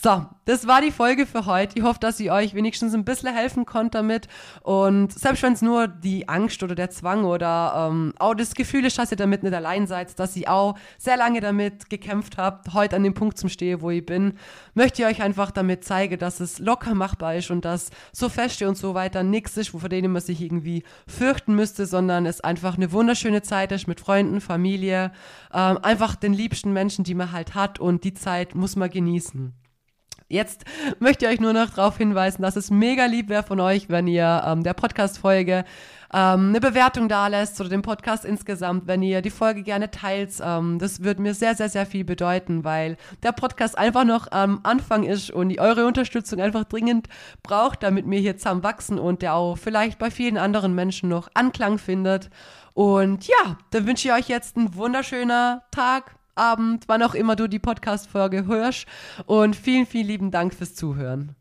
So, 0.00 0.24
das 0.44 0.68
war 0.68 0.80
die 0.80 0.92
Folge 0.92 1.26
für 1.26 1.46
heute. 1.46 1.76
Ich 1.76 1.82
hoffe, 1.82 1.98
dass 1.98 2.20
ich 2.20 2.30
euch 2.30 2.54
wenigstens 2.54 2.94
ein 2.94 3.04
bisschen 3.04 3.34
helfen 3.34 3.66
konnte 3.66 3.98
damit. 3.98 4.28
Und 4.62 5.12
selbst 5.12 5.42
wenn 5.42 5.54
es 5.54 5.60
nur 5.60 5.88
die 5.88 6.28
Angst 6.28 6.62
oder 6.62 6.76
der 6.76 6.90
Zwang 6.90 7.24
oder 7.24 7.88
ähm, 7.90 8.14
auch 8.20 8.34
das 8.34 8.54
Gefühl 8.54 8.84
ist, 8.84 8.96
dass 8.96 9.10
ihr 9.10 9.16
damit 9.16 9.42
nicht 9.42 9.54
allein 9.54 9.88
seid, 9.88 10.16
dass 10.20 10.36
ich 10.36 10.46
auch 10.46 10.78
sehr 10.98 11.16
lange 11.16 11.40
damit 11.40 11.90
gekämpft 11.90 12.38
habt, 12.38 12.74
heute 12.74 12.94
an 12.94 13.02
dem 13.02 13.14
Punkt 13.14 13.38
zum 13.38 13.48
Stehen, 13.48 13.80
wo 13.80 13.90
ich 13.90 14.06
bin, 14.06 14.34
möchte 14.74 15.02
ich 15.02 15.08
euch 15.08 15.20
einfach 15.20 15.50
damit 15.50 15.82
zeigen, 15.82 16.16
dass 16.16 16.38
es 16.38 16.60
locker 16.60 16.94
machbar 16.94 17.34
ist 17.34 17.50
und 17.50 17.64
dass 17.64 17.90
so 18.12 18.28
feste 18.28 18.68
und 18.68 18.78
so 18.78 18.94
weiter 18.94 19.24
nichts 19.24 19.56
ist, 19.56 19.70
vor 19.70 19.88
denen 19.88 20.12
man 20.12 20.22
sich 20.22 20.40
irgendwie 20.40 20.84
fürchten 21.08 21.56
müsste, 21.56 21.86
sondern 21.86 22.24
es 22.24 22.40
einfach 22.40 22.76
eine 22.76 22.92
wunderschöne 22.92 23.42
Zeit 23.42 23.72
ist 23.72 23.88
mit 23.88 23.98
Freunden, 23.98 24.40
Familie, 24.40 25.10
ähm, 25.52 25.78
einfach 25.82 26.14
den 26.14 26.34
liebsten 26.34 26.72
Menschen, 26.72 27.02
die 27.02 27.14
man 27.14 27.32
halt 27.32 27.56
hat 27.56 27.80
und 27.80 28.04
die 28.04 28.14
Zeit 28.14 28.54
muss 28.54 28.76
man 28.76 28.90
genießen. 28.90 29.54
Jetzt 30.30 30.64
möchte 30.98 31.24
ich 31.24 31.32
euch 31.32 31.40
nur 31.40 31.54
noch 31.54 31.70
darauf 31.70 31.96
hinweisen, 31.96 32.42
dass 32.42 32.56
es 32.56 32.70
mega 32.70 33.06
lieb 33.06 33.30
wäre 33.30 33.42
von 33.42 33.60
euch, 33.60 33.88
wenn 33.88 34.06
ihr 34.06 34.42
ähm, 34.46 34.62
der 34.62 34.74
Podcast-Folge 34.74 35.64
ähm, 36.12 36.48
eine 36.50 36.60
Bewertung 36.60 37.08
da 37.08 37.28
lässt 37.28 37.58
oder 37.60 37.70
den 37.70 37.80
Podcast 37.80 38.26
insgesamt, 38.26 38.86
wenn 38.86 39.02
ihr 39.02 39.22
die 39.22 39.30
Folge 39.30 39.62
gerne 39.62 39.90
teilt. 39.90 40.32
Ähm, 40.42 40.78
das 40.78 41.02
würde 41.02 41.22
mir 41.22 41.32
sehr, 41.32 41.54
sehr, 41.54 41.70
sehr 41.70 41.86
viel 41.86 42.04
bedeuten, 42.04 42.62
weil 42.62 42.98
der 43.22 43.32
Podcast 43.32 43.78
einfach 43.78 44.04
noch 44.04 44.30
am 44.30 44.60
Anfang 44.64 45.04
ist 45.04 45.30
und 45.30 45.58
eure 45.58 45.86
Unterstützung 45.86 46.42
einfach 46.42 46.64
dringend 46.64 47.08
braucht, 47.42 47.82
damit 47.82 48.04
wir 48.06 48.20
hier 48.20 48.36
zusammen 48.36 48.62
wachsen 48.62 48.98
und 48.98 49.22
der 49.22 49.32
auch 49.32 49.56
vielleicht 49.56 49.98
bei 49.98 50.10
vielen 50.10 50.36
anderen 50.36 50.74
Menschen 50.74 51.08
noch 51.08 51.30
Anklang 51.32 51.78
findet. 51.78 52.28
Und 52.74 53.26
ja, 53.26 53.56
dann 53.70 53.86
wünsche 53.86 54.08
ich 54.08 54.14
euch 54.14 54.28
jetzt 54.28 54.58
einen 54.58 54.74
wunderschönen 54.74 55.62
Tag, 55.70 56.17
Abend, 56.38 56.84
wann 56.86 57.02
auch 57.02 57.14
immer 57.14 57.36
du 57.36 57.48
die 57.48 57.58
Podcast-Folge 57.58 58.46
hörst. 58.46 58.86
Und 59.26 59.56
vielen, 59.56 59.86
vielen 59.86 60.06
lieben 60.06 60.30
Dank 60.30 60.54
fürs 60.54 60.74
Zuhören. 60.74 61.34